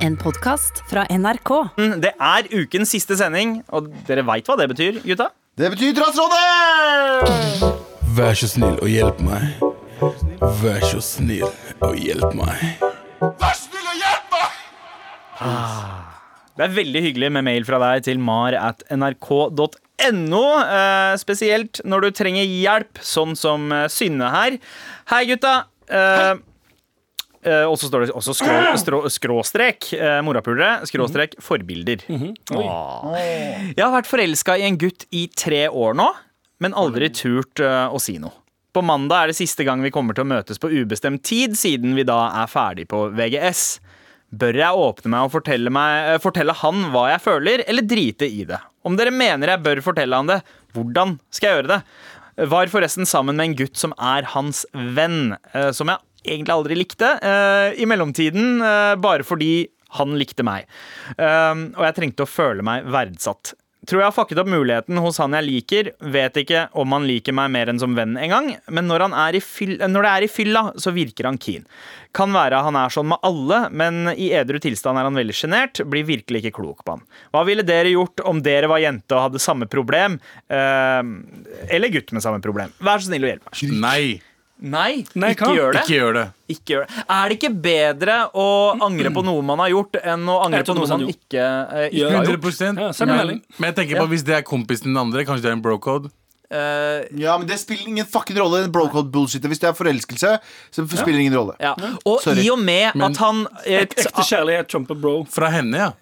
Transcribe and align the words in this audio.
En 0.00 0.14
podkast 0.16 0.78
fra 0.88 1.02
NRK. 1.12 1.50
Det 2.00 2.12
er 2.16 2.46
ukens 2.56 2.88
siste 2.94 3.16
sending, 3.20 3.58
og 3.68 3.90
dere 4.08 4.24
veit 4.24 4.48
hva 4.48 4.56
det 4.56 4.66
betyr, 4.72 5.00
gutta? 5.04 5.26
Det 5.60 5.68
betyr 5.74 5.92
Trassrådet! 5.98 6.40
Vær 8.16 8.34
så 8.38 8.48
snill 8.48 8.78
og 8.80 8.88
hjelp 8.88 9.20
meg. 9.26 9.60
Vær 10.62 10.80
så 10.88 11.02
snill 11.04 11.44
og 11.84 12.00
hjelp 12.00 12.32
meg. 12.38 12.80
Vær 13.20 13.52
så 13.52 13.66
snill 13.66 13.90
og 13.92 13.96
hjelp 14.00 14.36
meg! 14.38 14.50
Det 16.56 16.66
er 16.66 16.76
veldig 16.80 17.04
hyggelig 17.10 17.32
med 17.36 17.46
mail 17.50 17.68
fra 17.68 17.78
deg 17.84 18.08
til 18.08 18.18
mar 18.24 18.56
at 18.56 18.80
nrk.no. 18.96 20.44
Eh, 20.64 21.14
spesielt 21.20 21.84
når 21.84 21.98
du 22.06 22.10
trenger 22.16 22.48
hjelp, 22.48 23.04
sånn 23.04 23.36
som 23.36 23.68
eh, 23.72 23.88
Synne 23.92 24.32
her. 24.32 24.56
Hei, 25.12 25.26
gutta. 25.28 25.54
Eh, 25.92 26.30
eh, 26.32 26.38
og 27.64 27.76
så 27.80 27.88
står 27.88 28.04
det 28.04 28.14
også 28.16 28.34
skrå, 28.36 28.56
strå, 28.80 28.98
skråstrek 29.08 29.92
eh, 29.96 30.18
morapulere, 30.26 30.84
skråstrek 30.88 31.38
forbilder. 31.40 32.02
Åh. 32.52 33.14
Jeg 33.16 33.80
har 33.80 33.94
vært 33.94 34.10
forelska 34.10 34.58
i 34.60 34.66
en 34.68 34.76
gutt 34.80 35.06
i 35.16 35.24
tre 35.32 35.64
år 35.68 35.96
nå, 35.96 36.10
men 36.60 36.76
aldri 36.76 37.08
turt 37.16 37.62
eh, 37.64 37.88
å 37.88 38.00
si 38.02 38.18
noe. 38.20 38.36
På 38.70 38.84
mandag 38.86 39.24
er 39.24 39.32
det 39.32 39.38
siste 39.40 39.64
gang 39.66 39.80
vi 39.82 39.90
kommer 39.90 40.14
til 40.14 40.22
å 40.22 40.30
møtes 40.30 40.60
på 40.62 40.70
ubestemt 40.70 41.24
tid, 41.26 41.56
siden 41.58 41.96
vi 41.96 42.04
da 42.06 42.28
er 42.42 42.50
ferdig 42.50 42.86
på 42.92 43.08
VGS. 43.16 43.64
Bør 44.30 44.60
jeg 44.60 44.84
åpne 44.84 45.10
meg 45.10 45.26
og 45.26 45.32
fortelle, 45.34 45.72
meg, 45.74 46.12
eh, 46.12 46.20
fortelle 46.22 46.54
han 46.60 46.84
hva 46.92 47.08
jeg 47.10 47.24
føler, 47.24 47.64
eller 47.66 47.88
drite 47.88 48.28
i 48.30 48.44
det? 48.46 48.60
Om 48.86 48.94
dere 49.00 49.10
mener 49.10 49.56
jeg 49.56 49.64
bør 49.64 49.82
fortelle 49.84 50.20
han 50.20 50.30
det, 50.30 50.38
hvordan 50.76 51.16
skal 51.34 51.48
jeg 51.48 51.58
gjøre 51.58 51.72
det? 51.72 51.80
Var 52.50 52.70
forresten 52.72 53.08
sammen 53.08 53.36
med 53.36 53.48
en 53.48 53.56
gutt 53.58 53.76
som 53.76 53.92
er 53.98 54.28
hans 54.36 54.62
venn, 54.72 55.34
eh, 55.50 55.72
som 55.74 55.90
jeg 55.90 55.98
egentlig 56.24 56.54
aldri 56.56 56.78
likte. 56.78 57.14
eh, 57.22 57.80
I 57.80 57.86
mellomtiden 57.90 58.60
eh, 58.62 58.94
bare 59.00 59.26
fordi 59.26 59.68
han 59.98 60.14
likte 60.20 60.44
meg. 60.46 60.68
Eh, 61.18 61.54
Og 61.76 61.82
jeg 61.88 61.96
trengte 61.96 62.22
å 62.26 62.30
føle 62.30 62.62
meg 62.62 62.84
verdsatt. 62.86 63.54
Tror 63.88 64.02
jeg 64.02 64.10
har 64.10 64.12
fucket 64.12 64.38
opp 64.38 64.48
muligheten 64.52 64.98
hos 65.00 65.16
han 65.18 65.32
jeg 65.32 65.46
liker. 65.46 65.86
Vet 66.12 66.36
ikke 66.36 66.66
om 66.78 66.92
han 66.92 67.06
liker 67.08 67.32
meg 67.32 67.48
mer 67.50 67.70
enn 67.72 67.78
som 67.80 67.94
venn 67.96 68.12
engang, 68.20 68.50
men 68.68 68.84
når, 68.86 69.06
han 69.06 69.14
er 69.16 69.38
i 69.38 69.40
fyll, 69.40 69.78
når 69.80 70.04
det 70.04 70.10
er 70.10 70.26
i 70.26 70.28
fylla, 70.28 70.62
så 70.76 70.92
virker 70.92 71.24
han 71.30 71.38
keen. 71.40 71.64
Kan 72.12 72.30
være 72.36 72.60
han 72.66 72.76
er 72.76 72.92
sånn 72.92 73.08
med 73.08 73.24
alle, 73.24 73.62
men 73.72 74.12
i 74.12 74.28
edru 74.36 74.60
tilstand 74.60 75.00
er 75.00 75.08
han 75.08 75.16
veldig 75.16 75.34
sjenert. 75.34 75.80
Blir 75.88 76.04
virkelig 76.04 76.42
ikke 76.44 76.58
klok 76.60 76.84
på 76.84 76.98
han. 76.98 77.06
Hva 77.32 77.42
ville 77.48 77.64
dere 77.64 77.94
gjort 77.96 78.20
om 78.28 78.42
dere 78.44 78.68
var 78.70 78.84
jente 78.84 79.16
og 79.16 79.30
hadde 79.30 79.40
samme 79.42 79.66
problem? 79.72 80.20
Eh, 80.52 81.00
eller 81.72 81.94
gutt 81.96 82.12
med 82.12 82.22
samme 82.22 82.44
problem? 82.44 82.76
Vær 82.84 83.00
så 83.00 83.08
snill 83.08 83.24
å 83.24 83.32
hjelpe 83.32 83.48
meg. 83.48 83.78
Nei, 83.80 84.20
Nei, 84.60 85.04
Nei, 85.16 85.30
ikke 85.32 85.50
gjør 85.56 85.72
det. 85.72 85.80
ikke 85.86 85.94
gjør 85.96 86.12
det. 86.18 86.24
Ikke 86.52 86.74
gjør 86.74 86.82
det. 86.86 87.04
Er 87.16 87.28
det 87.30 87.36
ikke 87.38 87.50
bedre 87.64 88.16
å 88.36 88.46
angre 88.84 89.10
på 89.14 89.22
noe 89.24 89.42
man 89.42 89.58
har 89.64 89.70
gjort, 89.72 89.96
enn 90.04 90.26
å 90.28 90.38
angre 90.44 90.62
på 90.68 90.74
noe 90.76 90.88
man 90.92 91.04
ikke, 91.08 91.44
eh, 91.72 91.86
ikke 91.90 92.10
har 92.12 92.26
gjort? 92.28 92.44
100 92.44 92.80
Ja, 92.82 92.92
send 92.92 93.08
men, 93.10 93.42
jeg 93.70 93.74
tenker 93.78 94.02
på 94.02 94.08
hvis 94.12 94.24
det 94.28 94.34
er 94.36 94.42
kompisen 94.42 94.90
den 94.92 94.98
andre, 95.00 95.24
kanskje 95.24 95.42
det 95.48 95.52
er 95.54 95.56
en 95.56 95.62
bro-code. 95.64 96.10
Eh, 96.50 97.06
Ja, 97.16 97.38
men 97.38 97.46
Det 97.46 97.58
spiller 97.60 97.86
ingen 97.88 98.04
fucking 98.04 98.36
rolle. 98.36 98.64
En 98.64 98.72
Brocode 98.72 99.08
bullshit 99.10 99.40
Hvis 99.42 99.60
det 99.60 99.68
er 99.68 99.72
forelskelse, 99.72 100.38
så 100.74 100.84
spiller 100.88 101.18
det 101.20 101.26
ingen 101.28 101.38
rolle. 101.38 101.54
ja. 101.60 101.74
Og 102.04 102.20
Sorry. 102.20 102.42
i 102.42 102.50
og 102.50 102.58
med 102.58 102.90
at 103.00 103.16
han 103.22 103.46
Et 103.64 103.88
ekte 103.94 104.24
kjærlighet 104.26 104.66
trumper 104.68 104.94
bro. 105.00 105.24
Fra 105.30 105.48
henne, 105.48 105.76
ja. 105.78 105.92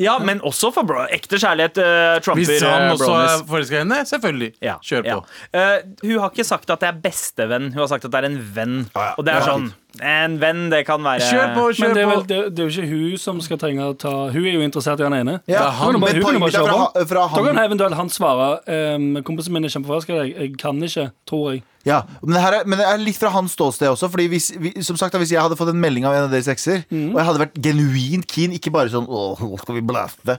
Ja, 0.00 0.14
men 0.24 0.40
også 0.46 0.70
for 0.72 0.86
bro. 0.88 1.02
ekte 1.12 1.36
kjærlighet 1.36 1.76
uh, 1.82 2.18
trumper 2.24 2.40
Hvis 2.40 2.62
han 2.64 2.86
eh, 2.88 2.94
også 2.94 3.06
bronies. 3.10 3.34
er 3.36 3.44
forelska 3.50 3.76
i 3.76 3.82
henne, 3.84 3.98
selvfølgelig. 4.08 4.50
Ja, 4.64 4.78
Kjør 4.80 5.04
på. 5.04 5.18
ja. 5.52 5.66
Uh, 5.76 6.06
hun 6.08 6.18
har 6.24 6.30
ikke 6.32 6.46
sagt 6.48 6.70
at 6.72 6.80
det 6.80 6.88
er 6.88 6.98
bestevenn, 7.04 7.68
hun 7.74 7.82
har 7.84 7.90
sagt 7.92 8.04
at 8.08 8.14
det 8.14 8.22
er 8.24 8.28
en 8.30 8.40
venn. 8.56 8.76
ja. 8.96 9.10
Og 9.18 9.26
det 9.28 9.34
er 9.34 9.40
Ja. 9.44 9.46
sånn 9.52 9.70
En 10.06 10.36
venn, 10.38 10.68
det 10.70 10.84
kan 10.86 11.02
være 11.02 11.18
Kjør 11.26 11.48
på, 11.56 11.62
Men 11.66 11.74
kjør 11.74 11.94
det 11.94 12.02
er, 12.02 12.06
på. 12.06 12.10
vel, 12.14 12.26
det, 12.30 12.36
det 12.54 12.62
er 12.62 12.68
jo 12.68 12.74
ikke 12.78 12.90
hun 12.92 13.18
som 13.18 13.40
skal 13.42 13.58
trenge 13.58 13.82
å 13.82 13.96
ta 13.98 14.12
Hun 14.30 14.44
er 14.46 14.52
jo 14.54 14.60
interessert 14.62 15.00
i 15.00 15.02
han 15.02 15.16
ene. 15.18 15.34
Ja, 15.50 15.58
Det 15.58 15.66
er 15.66 15.70
han. 15.80 15.94
Hun 15.94 15.94
hun 15.94 16.00
kan 16.00 16.12
bare 16.14 16.46
er 16.46 16.54
kjøre 16.54 17.06
fra, 17.10 17.24
på. 17.26 17.34
Da 17.34 17.42
kan 17.48 17.56
han 17.58 17.66
eventuelt 17.66 17.96
han 17.98 18.08
svare 18.08 18.46
um, 18.94 19.08
Kompisen 19.26 19.52
min 19.52 19.64
er 19.66 19.72
kjempeforelska 19.74 20.14
i 20.14 20.20
deg. 20.20 20.30
Jeg 20.44 20.56
kan 20.62 20.78
ikke, 20.86 21.08
tror 21.26 21.50
jeg. 21.52 21.64
Ja, 21.88 22.02
men 22.22 22.34
det, 22.36 22.40
her 22.44 22.52
er, 22.58 22.64
men 22.68 22.76
det 22.78 22.86
er 22.86 22.98
litt 23.00 23.16
fra 23.16 23.30
hans 23.32 23.54
ståsted 23.56 23.88
også. 23.88 24.10
Fordi 24.12 24.26
hvis, 24.28 24.50
vi, 24.60 24.74
som 24.84 24.98
sagt, 25.00 25.14
hvis 25.16 25.30
jeg 25.32 25.40
hadde 25.40 25.56
fått 25.56 25.70
en 25.72 25.80
melding 25.80 26.04
av 26.04 26.12
en 26.16 26.26
av 26.26 26.30
deres 26.34 26.48
ekser, 26.52 26.82
Mm. 26.90 27.12
og 27.14 27.18
jeg 27.20 27.26
hadde 27.28 27.40
vært 27.44 27.56
genuint 27.64 28.26
keen, 28.28 28.52
ikke 28.56 28.72
bare 28.74 28.90
sånn 28.92 29.06
Åh, 29.08 29.40
skal 29.62 29.74
vi 29.78 29.82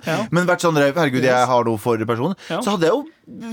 ja. 0.05 0.27
men 0.31 0.45
vært 0.45 0.61
sånn 0.61 0.75
herregud, 0.77 1.23
jeg 1.23 1.47
har 1.47 1.63
noe 1.65 1.77
for 1.81 1.97
personen, 2.05 2.35
Ja. 2.49 2.59
så 2.61 2.75
hadde 2.75 2.85
jeg 2.89 2.93
jo 2.93 3.05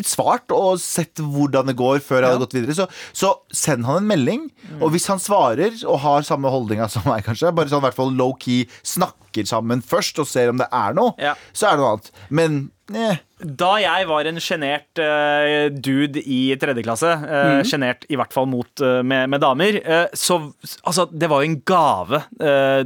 svart 0.07 0.51
og 0.55 0.81
sett 0.83 1.21
hvordan 1.23 1.69
det 1.71 1.77
går 1.79 2.01
før 2.05 2.23
jeg 2.25 2.33
hadde 2.33 2.45
gått 2.47 2.57
videre. 2.57 2.77
Så, 2.79 2.89
så 3.13 3.35
send 3.55 3.87
han 3.89 4.03
en 4.03 4.09
melding, 4.11 4.49
og 4.81 4.91
hvis 4.95 5.09
han 5.13 5.23
svarer 5.23 5.77
og 5.87 6.01
har 6.05 6.27
samme 6.27 6.51
holdninga 6.53 6.89
som 6.93 7.07
meg, 7.09 7.25
kanskje, 7.27 7.53
bare 7.55 7.71
sånn 7.71 7.83
i 7.85 7.89
hvert 7.89 7.99
fall 7.99 8.15
low-key 8.19 8.67
snakker 8.83 9.47
sammen 9.49 9.85
først 9.85 10.19
og 10.23 10.27
ser 10.31 10.51
om 10.51 10.59
det 10.59 10.67
er 10.75 10.97
noe, 10.99 11.15
Ja. 11.23 11.37
så 11.53 11.69
er 11.71 11.77
det 11.77 11.85
noe 11.85 11.95
annet. 11.95 12.13
Men 12.33 12.61
eh, 12.95 13.19
Da 13.39 13.69
jeg 13.79 14.07
var 14.09 14.27
en 14.27 14.41
sjenert 14.43 14.99
uh, 14.99 15.69
dude 15.71 16.19
i 16.25 16.57
tredje 16.59 16.83
klasse, 16.83 17.07
uh, 17.07 17.61
mm. 17.63 18.07
i 18.11 18.17
hvert 18.19 18.33
fall 18.35 18.49
mot, 18.51 18.71
uh, 18.83 18.99
med, 19.07 19.29
med 19.31 19.43
damer, 19.45 19.79
eh, 19.79 20.09
så 20.17 20.41
altså, 20.83 21.05
det 21.13 21.29
var 21.31 21.45
jo 21.45 21.51
en 21.53 21.59
gave 21.69 22.23
eh, 22.41 22.81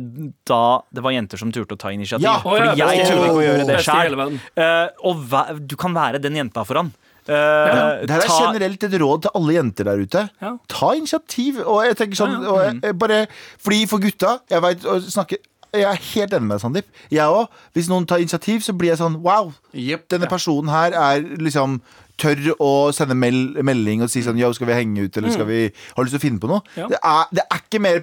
da 0.44 0.64
det 0.92 1.04
var 1.06 1.14
jenter 1.14 1.40
som 1.40 1.54
turte 1.54 1.78
å 1.78 1.80
ta 1.80 1.92
initiativ. 1.94 2.26
Ja. 2.26 2.34
Ja, 2.34 2.44
Fordi 2.44 2.82
jeg 2.82 3.06
turte 3.06 3.22
ikke 3.22 3.38
å 3.38 3.46
gjøre 3.46 3.68
det 3.70 3.78
sjøl. 3.86 4.18
og 5.08 5.62
du 5.62 5.76
kan 5.80 5.96
være 5.96 6.20
den 6.20 6.36
jenta 6.36 6.66
for 6.68 6.71
han. 6.80 6.92
Eh, 7.22 8.00
Det 8.02 8.10
her 8.10 8.18
er 8.20 8.26
ta- 8.26 8.52
generelt 8.52 8.82
et 8.82 8.96
råd 9.00 9.22
til 9.22 9.30
alle 9.34 9.52
jenter 9.54 9.84
der 9.84 10.00
ute. 10.02 10.30
Ja. 10.42 10.56
Ta 10.68 10.92
initiativ. 10.98 11.60
Og 11.66 11.84
jeg 11.86 11.96
tenker 11.96 12.16
sånn 12.18 12.42
Ja, 12.42 12.50
og 12.50 12.58
jeg, 12.64 12.80
jeg 12.82 12.98
bare, 12.98 13.26
Fordi 13.62 13.86
for 13.86 13.98
gutta 14.02 14.40
Jeg 14.50 14.62
vet, 14.62 14.80
snakke 15.10 15.36
jeg 15.72 15.84
er 15.88 15.94
helt 15.94 16.32
enig 16.34 16.42
med 16.42 16.58
deg, 16.58 16.60
Sandeep. 16.60 16.84
Jeg 17.10 17.24
òg. 17.32 17.46
Hvis 17.72 17.88
noen 17.88 18.04
tar 18.06 18.18
initiativ, 18.20 18.60
så 18.60 18.74
blir 18.76 18.90
jeg 18.90 18.98
sånn 18.98 19.22
Wow, 19.22 19.54
Yep, 19.72 20.08
denne 20.10 20.28
personen 20.28 20.68
her 20.68 20.92
er 20.92 21.22
liksom 21.38 21.80
tør 22.22 22.52
å 22.62 22.70
sende 22.94 23.16
mel 23.18 23.40
melding 23.64 24.04
og 24.04 24.10
si 24.12 24.22
sånn 24.24 24.38
Yo, 24.40 24.50
skal 24.56 24.70
vi 24.70 24.76
henge 24.76 25.06
ut, 25.06 25.18
eller 25.18 25.34
skal 25.34 25.48
vi 25.48 25.60
Har 25.68 26.02
du 26.02 26.08
lyst 26.08 26.16
til 26.16 26.20
å 26.20 26.24
finne 26.24 26.42
på 26.42 26.50
noe? 26.50 26.62
Ja. 26.78 26.88
Det, 26.90 26.98
er, 26.98 27.32
det 27.34 27.44
er 27.44 27.62
ikke 27.62 27.82
mer 27.82 28.00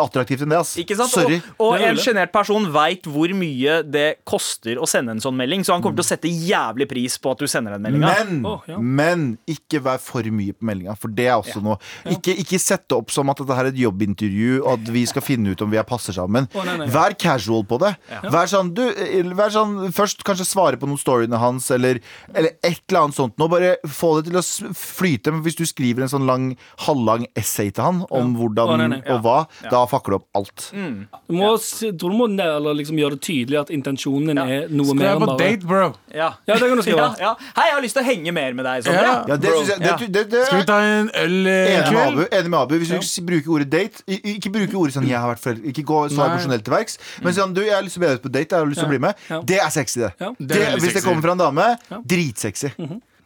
attraktivt 0.00 0.44
enn 0.44 0.52
det, 0.52 0.60
ass. 0.60 0.74
Ikke 0.80 0.96
sant? 0.98 1.12
Sorry. 1.12 1.40
Og, 1.56 1.74
og 1.74 1.84
en 1.86 2.00
sjenert 2.00 2.32
person 2.34 2.68
veit 2.74 3.06
hvor 3.10 3.32
mye 3.36 3.80
det 3.86 4.06
koster 4.28 4.80
å 4.80 4.88
sende 4.90 5.16
en 5.16 5.22
sånn 5.22 5.36
melding, 5.38 5.64
så 5.66 5.74
han 5.76 5.84
kommer 5.84 6.00
til 6.00 6.06
å 6.06 6.10
sette 6.10 6.30
jævlig 6.30 6.88
pris 6.90 7.16
på 7.20 7.34
at 7.34 7.42
du 7.42 7.48
sender 7.50 7.76
den 7.76 7.84
meldinga. 7.86 8.12
Men, 8.20 8.44
oh, 8.48 8.64
ja. 8.68 8.78
men 8.80 9.26
ikke 9.50 9.82
vær 9.84 10.00
for 10.02 10.26
mye 10.34 10.56
på 10.56 10.68
meldinga, 10.68 10.96
for 11.00 11.12
det 11.14 11.28
er 11.28 11.38
også 11.38 11.62
noe. 11.64 11.78
Ikke, 12.12 12.34
ikke 12.42 12.60
sette 12.62 12.96
opp 12.96 13.12
som 13.14 13.30
at 13.32 13.42
dette 13.42 13.56
her 13.56 13.68
er 13.68 13.74
et 13.74 13.80
jobbintervju, 13.80 14.60
og 14.62 14.72
at 14.76 14.92
vi 14.94 15.04
skal 15.10 15.24
finne 15.24 15.54
ut 15.54 15.64
om 15.64 15.72
vi 15.72 15.80
er 15.80 15.86
passer 15.88 16.16
sammen. 16.16 16.48
Oh, 16.54 16.64
nei, 16.66 16.76
nei. 16.82 16.90
Vær 16.92 17.16
casual 17.20 17.66
på 17.68 17.80
det. 17.82 17.94
Vær 18.30 18.50
sånn, 18.50 18.72
du, 18.76 18.84
eh, 18.90 19.34
vær 19.36 19.52
sånn 19.54 19.78
Først 19.94 20.22
kanskje 20.26 20.46
svare 20.48 20.78
på 20.80 20.88
noen 20.88 21.00
storyene 21.00 21.38
hans, 21.40 21.66
eller, 21.74 22.00
eller 22.32 22.54
et 22.66 22.80
eller 22.88 23.04
annet 23.04 23.16
sånt. 23.16 23.36
Bare 23.50 23.76
få 23.86 24.12
det 24.18 24.30
til 24.30 24.38
å 24.40 24.44
flyte. 24.76 25.32
Men 25.34 25.42
hvis 25.44 25.58
du 25.58 25.64
skriver 25.68 26.06
en 26.06 26.12
sånn 26.12 26.26
lang, 26.28 26.50
halvlang 26.86 27.26
essay 27.38 27.72
til 27.74 27.84
han 27.86 28.02
om 28.10 28.34
hvordan 28.38 28.70
oh, 28.74 28.78
nei, 28.80 28.88
nei. 28.94 29.00
og 29.12 29.22
hva, 29.24 29.38
da 29.70 29.82
fucker 29.90 30.14
du 30.14 30.18
opp 30.20 30.40
alt. 30.40 30.68
Du 30.72 31.34
må, 31.36 31.52
tror 31.58 32.14
du 32.14 32.16
må 32.16 32.28
eller 32.30 32.76
liksom 32.78 32.98
gjøre 33.00 33.18
det 33.18 33.24
tydelig 33.26 33.60
at 33.60 33.72
intensjonen 33.74 34.30
din 34.30 34.40
er 34.40 34.70
noe 34.70 34.92
Skal 34.92 35.00
mer 35.00 35.08
jeg 35.10 35.18
Skriv 35.20 35.26
på 35.26 35.36
date, 35.40 35.68
bro? 35.68 35.88
Ja. 36.14 36.28
Ja, 36.46 36.56
det 36.56 36.68
kan 36.70 36.80
du 36.80 36.84
skrive. 36.86 37.06
Ja, 37.20 37.30
ja. 37.30 37.50
Hei, 37.56 37.66
jeg 37.68 37.76
har 37.76 37.84
lyst 37.84 37.98
til 37.98 38.04
å 38.04 38.06
henge 38.06 38.34
mer 38.36 38.56
med 38.56 38.68
deg. 38.68 38.84
Sondre. 38.86 39.02
Ja. 39.04 39.16
Ja, 39.30 39.38
det, 39.40 39.52
jeg, 39.54 39.80
det, 39.82 40.08
det, 40.14 40.24
det, 40.32 40.44
Skal 40.48 40.62
vi 40.62 40.68
ta 40.70 40.78
en 40.86 41.10
øl 41.22 41.36
eh, 41.50 41.74
Enig 41.74 41.94
med 41.94 42.00
Abu. 42.04 42.22
kveld? 42.22 42.38
Enig 42.38 42.52
med 42.54 42.58
Abu 42.60 42.74
Hvis 42.80 43.12
du 43.16 43.26
bruker 43.26 43.56
ordet 43.56 43.68
date 43.72 44.04
Ikke 44.34 44.52
bruke 44.54 44.80
ordet 44.80 44.96
sånn 44.96 45.08
'jeg 45.08 45.18
har 45.18 45.30
vært 45.34 45.42
forelder', 45.44 45.68
Ikke 45.72 45.84
gå 45.86 46.00
så 46.14 46.26
emosjonelt 46.26 46.64
til 46.66 46.74
verks. 46.74 46.98
Men 47.24 47.36
sånn 47.36 47.54
'du, 47.54 47.62
jeg 47.66 47.74
har 47.74 47.84
lyst 47.86 47.98
til 47.98 48.02
å 48.02 48.06
be 48.06 48.10
deg 48.12 48.20
ut 48.20 48.26
på 48.26 48.32
date', 48.32 48.50
jeg 48.56 48.64
har 48.64 48.70
lyst 48.70 48.82
til 48.82 48.88
å 48.88 48.92
bli 48.94 49.02
med. 49.06 49.14
Ja. 49.30 49.40
Det 49.52 49.60
er 49.60 49.70
sexy, 49.74 50.00
det. 50.00 50.12
Ja. 50.20 50.32
det, 50.38 50.48
Det 50.48 50.82
hvis 50.82 50.96
det 50.98 51.04
kommer 51.04 51.22
fra 51.22 51.36
en 51.36 51.42
dame, 51.44 51.66
dritsexy. 52.06 52.72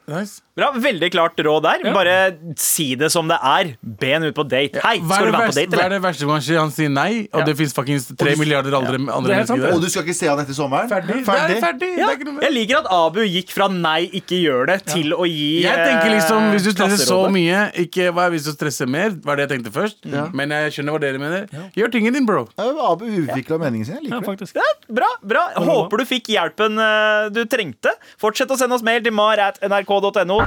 Nice. 0.07 0.41
Bra, 0.55 0.69
Veldig 0.79 1.09
klart 1.11 1.41
råd 1.43 1.65
der. 1.65 1.83
Bare 1.95 2.15
si 2.61 2.93
det 2.95 3.09
som 3.11 3.27
det 3.27 3.39
er. 3.43 3.71
Be 3.83 4.11
henne 4.13 4.29
ut 4.31 4.37
på 4.37 4.45
date. 4.47 4.79
Hei, 4.85 4.99
skal 5.01 5.25
er, 5.27 5.31
du 5.31 5.35
være 5.35 5.49
på 5.49 5.55
date, 5.57 5.65
date, 5.65 5.79
hva 5.81 5.87
er 5.89 5.93
det 5.95 6.01
verste 6.05 6.23
som 6.23 6.31
kan 6.31 6.43
skje? 6.45 6.59
Han 6.61 6.71
sier 6.75 6.93
nei, 6.93 7.13
og 7.33 7.41
Ja. 7.41 7.45
det 7.49 7.55
fins 7.59 7.73
fuckings 7.75 8.07
tre 8.15 8.35
milliarder 8.39 8.77
andre, 8.79 9.01
andre 9.01 9.33
mennesker 9.35 9.55
er 9.55 9.59
mennesker 9.65 9.75
Og 9.75 9.81
du 9.83 9.89
skal 9.91 10.05
ikke 10.05 10.15
se 10.15 10.29
han 10.31 10.39
etter 10.45 10.55
sommeren? 10.55 10.89
Ferdig. 10.93 11.17
Ferdig. 11.27 11.49
Det 11.49 11.57
er 11.57 11.65
ferdig. 11.65 11.89
Ja. 11.99 12.07
Det 12.07 12.13
er 12.13 12.19
ikke 12.21 12.29
noe. 12.29 12.45
Jeg 12.45 12.55
liker 12.55 12.79
at 12.85 12.89
Abu 12.95 13.21
gikk 13.25 13.51
fra 13.57 13.69
'nei, 13.69 14.11
ikke 14.21 14.39
gjør 14.45 14.67
det' 14.71 14.85
til 14.93 15.11
å 15.17 15.25
gi 15.27 15.63
Jeg 15.65 15.75
tenker 15.89 16.11
liksom, 16.15 16.43
eh, 16.45 16.53
Hvis 16.55 16.63
du 16.65 16.71
stresser 16.71 17.07
så 17.09 17.21
mye 17.33 17.59
Ikke 17.75 18.13
hva 18.15 18.29
hvis 18.31 18.45
du 18.45 18.53
stresser 18.55 18.87
mer, 18.87 19.11
var 19.25 19.37
det 19.37 19.49
jeg 19.49 19.59
tenkte 19.59 19.73
først. 19.75 20.05
Men 20.35 20.51
jeg 20.51 20.71
skjønner 20.77 20.93
hva 20.95 21.01
dere 21.01 21.19
mener. 21.19 21.49
Gjør 21.75 21.91
tingen 21.91 22.13
din, 22.13 22.27
bro. 22.27 22.47
Ja, 22.59 22.71
Abu 22.93 23.07
utvikla 23.07 23.59
meningen 23.59 23.87
sin. 23.87 23.97
Jeg 23.97 24.11
Ja, 24.11 24.21
liker 24.21 24.37
det. 24.37 24.53
Ja, 24.55 24.71
bra, 24.93 25.09
bra. 25.25 25.49
Håper 25.57 25.99
du 25.99 26.05
fikk 26.05 26.29
hjelpen 26.31 26.79
eh, 26.79 27.29
du 27.31 27.45
trengte. 27.47 27.91
Fortsett 28.21 28.49
å 28.51 28.57
sende 28.59 28.75
oss 28.75 28.83
mail 28.83 29.03
til 29.03 29.13
mar 29.13 29.39
at 29.39 29.59
nrk.no. 30.01 30.43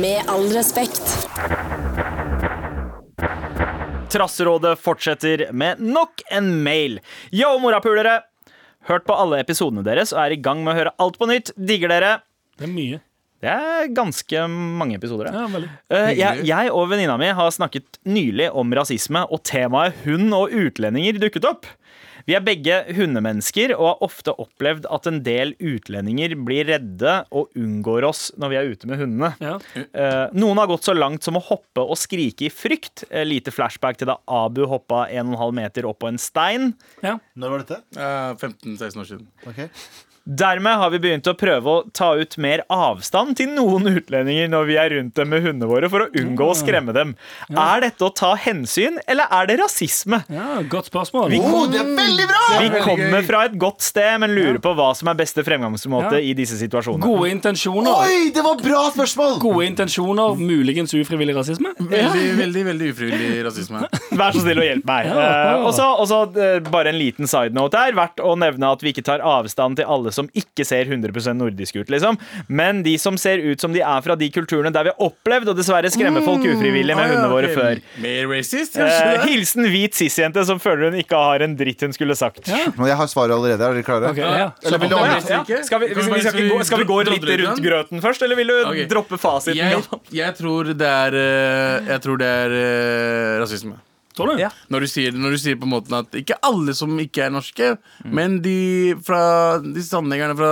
Med 0.00 0.22
all 0.28 0.48
respekt. 0.52 1.28
Trasserådet 4.10 4.78
fortsetter 4.78 5.52
med 5.52 5.80
nok 5.82 6.22
en 6.30 6.62
mail. 6.62 7.00
Yo, 7.30 7.58
morapulere! 7.60 8.20
Hørt 8.86 9.04
på 9.06 9.16
alle 9.18 9.40
episodene 9.42 9.82
deres 9.84 10.12
og 10.14 10.20
er 10.22 10.36
i 10.36 10.40
gang 10.40 10.62
med 10.62 10.72
å 10.72 10.78
høre 10.78 10.94
alt 11.02 11.18
på 11.18 11.26
nytt. 11.28 11.50
Digger 11.58 11.90
dere. 11.90 12.12
Det 12.56 12.68
er 12.68 12.72
mye. 12.72 13.00
Det 13.42 13.52
er 13.52 13.88
ganske 13.92 14.44
mange 14.48 14.96
episoder. 14.96 15.28
ja. 15.34 15.46
Eh, 15.92 16.12
jeg, 16.16 16.46
jeg 16.48 16.70
og 16.72 16.86
venninna 16.88 17.18
mi 17.20 17.28
har 17.36 17.50
snakket 17.52 17.98
nylig 18.08 18.48
om 18.56 18.72
rasisme, 18.78 19.26
og 19.28 19.42
temaet 19.44 19.98
hund 20.06 20.32
og 20.34 20.54
utlendinger 20.56 21.18
dukket 21.20 21.44
opp. 21.50 21.68
Vi 22.26 22.34
er 22.34 22.42
begge 22.42 22.80
hundemennesker 22.96 23.70
og 23.76 23.84
har 23.86 24.00
ofte 24.02 24.32
opplevd 24.42 24.88
at 24.90 25.04
en 25.06 25.20
del 25.26 25.52
utlendinger 25.62 26.34
blir 26.46 26.66
redde 26.66 27.12
og 27.30 27.54
unngår 27.54 28.06
oss 28.08 28.24
når 28.34 28.50
vi 28.50 28.58
er 28.58 28.70
ute 28.72 28.90
med 28.90 28.98
hundene. 28.98 29.30
Ja. 29.38 29.54
Eh, 29.76 30.34
noen 30.34 30.58
har 30.58 30.66
gått 30.70 30.88
så 30.88 30.96
langt 30.96 31.22
som 31.22 31.38
å 31.38 31.44
hoppe 31.46 31.84
og 31.84 31.94
skrike 32.00 32.48
i 32.48 32.50
frykt. 32.50 33.04
Eh, 33.10 33.22
lite 33.28 33.54
flashback 33.54 34.00
til 34.00 34.10
da 34.10 34.18
Abu 34.26 34.64
hoppa 34.66 35.04
1,5 35.06 35.54
meter 35.60 35.86
opp 35.86 36.00
på 36.02 36.10
en 36.10 36.18
stein. 36.18 36.72
Ja. 37.06 37.14
Når 37.38 37.54
var 37.54 37.64
dette? 37.64 37.80
Eh, 37.94 38.34
15-16 38.42 39.04
år 39.04 39.10
siden. 39.12 39.30
Ok. 39.46 39.62
Dermed 40.26 40.74
har 40.80 40.90
vi 40.90 40.98
begynt 40.98 41.28
å 41.30 41.36
prøve 41.38 41.70
å 41.70 41.82
ta 41.94 42.08
ut 42.18 42.32
mer 42.42 42.64
avstand 42.72 43.36
til 43.38 43.52
noen 43.54 43.86
utlendinger 43.92 44.48
når 44.50 44.64
vi 44.66 44.76
er 44.82 44.90
rundt 44.96 45.14
dem 45.14 45.28
med 45.30 45.44
hundene 45.44 45.68
våre, 45.70 45.86
for 45.92 46.02
å 46.02 46.08
unngå 46.18 46.48
å 46.50 46.56
skremme 46.58 46.90
dem. 46.96 47.12
Er 47.54 47.84
dette 47.84 48.02
å 48.02 48.10
ta 48.10 48.32
hensyn, 48.34 48.98
eller 49.06 49.30
er 49.30 49.46
det 49.52 49.60
rasisme? 49.60 50.18
ja, 50.28 50.56
Godt 50.66 50.90
spørsmål. 50.90 51.30
Vi- 51.30 51.38
Oh, 51.46 51.66
det 51.70 51.78
er 51.78 51.92
veldig 51.94 52.26
bra! 52.26 52.58
Vi 52.58 52.80
kommer 52.82 53.22
fra 53.22 53.44
et 53.46 53.54
godt 53.56 53.80
sted, 53.86 54.18
men 54.18 54.34
lurer 54.34 54.58
på 54.58 54.74
hva 54.74 54.88
som 54.96 55.06
er 55.08 55.14
beste 55.14 55.44
fremgangsmåte 55.46 56.18
Ja. 56.18 56.18
i 56.18 56.34
disse 56.34 56.58
situasjonene. 56.58 57.00
Gode 57.06 57.30
intensjoner. 57.30 57.94
Oi, 58.02 58.30
det 58.34 58.42
var 58.42 58.56
bra 58.56 58.90
spørsmål! 58.90 59.38
Gode 59.38 59.66
intensjoner, 59.70 60.34
muligens 60.36 60.90
ufrivillig 60.92 61.36
rasisme. 61.38 61.70
Veldig, 61.78 62.26
veldig 62.42 62.64
veldig 62.72 62.90
ufrivillig 62.96 63.44
rasisme. 63.46 63.86
Vær 64.18 64.32
så 64.34 64.42
snill 64.42 64.58
å 64.58 64.66
hjelpe 64.66 64.86
meg. 64.90 65.06
Ja, 65.06 65.14
ja. 65.14 65.54
Eh, 65.54 65.66
og 65.66 65.72
så 65.76 65.86
og 66.00 66.06
så, 66.10 66.20
eh, 66.36 66.58
bare 66.66 66.88
en 66.90 66.98
liten 66.98 67.26
side 67.30 67.54
note 67.54 67.78
her. 67.78 67.92
Verdt 67.92 68.18
å 68.18 68.34
nevne 68.36 68.72
at 68.72 68.82
vi 68.82 68.92
ikke 68.92 69.04
tar 69.06 69.20
avstand 69.22 69.76
til 69.76 69.86
alle 69.86 70.10
som 70.16 70.30
ikke 70.36 70.64
ser 70.66 70.88
100 70.88 71.36
nordiske 71.36 71.84
ut, 71.84 71.92
liksom. 71.92 72.18
Men 72.48 72.82
de 72.86 72.96
som 73.00 73.18
ser 73.20 73.42
ut 73.44 73.60
som 73.62 73.74
de 73.74 73.84
er 73.84 74.04
fra 74.04 74.16
de 74.18 74.30
kulturene 74.32 74.72
der 74.74 74.88
vi 74.88 74.94
har 74.94 75.10
opplevd 75.10 75.52
å 75.52 75.56
dessverre 75.56 75.90
skremme 75.92 76.24
folk 76.24 76.44
ufrivillig 76.46 76.96
med 76.96 77.12
hundene 77.12 77.30
våre 77.32 77.52
før. 77.54 77.82
Mer 78.02 78.30
racist, 78.32 78.76
Eh, 78.76 79.24
hilsen 79.26 79.66
hvit 79.70 79.96
cis-jente 79.96 80.42
som 80.46 80.60
føler 80.62 80.90
hun 80.90 80.98
ikke 81.00 81.18
har 81.18 81.44
en 81.46 81.56
dritt 81.58 81.82
hun 81.84 81.94
skulle 81.96 82.16
sagt. 82.18 82.48
Men 82.48 82.90
jeg 82.90 82.98
har 83.00 83.10
svaret 83.10 83.34
allerede. 83.36 83.62
Er 83.62 83.76
dere 83.78 83.86
klare? 83.86 84.12
Ok, 84.12 84.20
ja. 84.20 84.50
Eller 84.62 84.82
vil 84.82 84.92
du 84.92 84.96
Ja, 84.96 85.42
ja. 85.48 85.62
Skal, 85.66 85.80
vi, 85.82 85.88
vi, 85.92 86.02
vi, 86.02 86.20
skal, 86.22 86.48
gå, 86.50 86.60
skal 86.68 86.82
vi 86.82 86.88
gå 86.88 87.00
litt 87.10 87.26
rundt 87.42 87.62
grøten 87.64 88.02
først, 88.04 88.22
eller 88.26 88.38
vil 88.38 88.52
du 88.52 88.56
okay. 88.62 88.86
droppe 88.90 89.18
fasiten? 89.20 89.58
Jeg, 89.58 89.82
jeg 90.14 90.38
tror 90.38 90.72
det 90.76 90.92
er 90.92 91.18
eh, 91.20 91.92
Jeg 91.92 92.04
tror 92.04 92.22
det 92.22 92.30
er 92.44 92.56
eh, 92.60 93.34
rasisme. 93.42 93.78
Tror 94.16 94.30
du? 94.32 94.40
Ja. 94.40 94.48
Når 94.72 94.80
du, 94.80 94.86
sier, 94.88 95.12
når 95.12 95.34
du 95.36 95.38
sier 95.42 95.58
på 95.60 95.66
en 95.68 95.72
måte 95.74 95.92
at 95.98 96.14
ikke 96.16 96.38
alle 96.48 96.72
som 96.74 96.94
ikke 97.02 97.26
er 97.26 97.34
norske, 97.34 97.74
Mm. 98.04 98.12
men 98.16 98.38
de 98.44 98.94
fra 99.04 99.58
De 99.60 99.82
sandnegerne 99.82 100.36
fra 100.38 100.50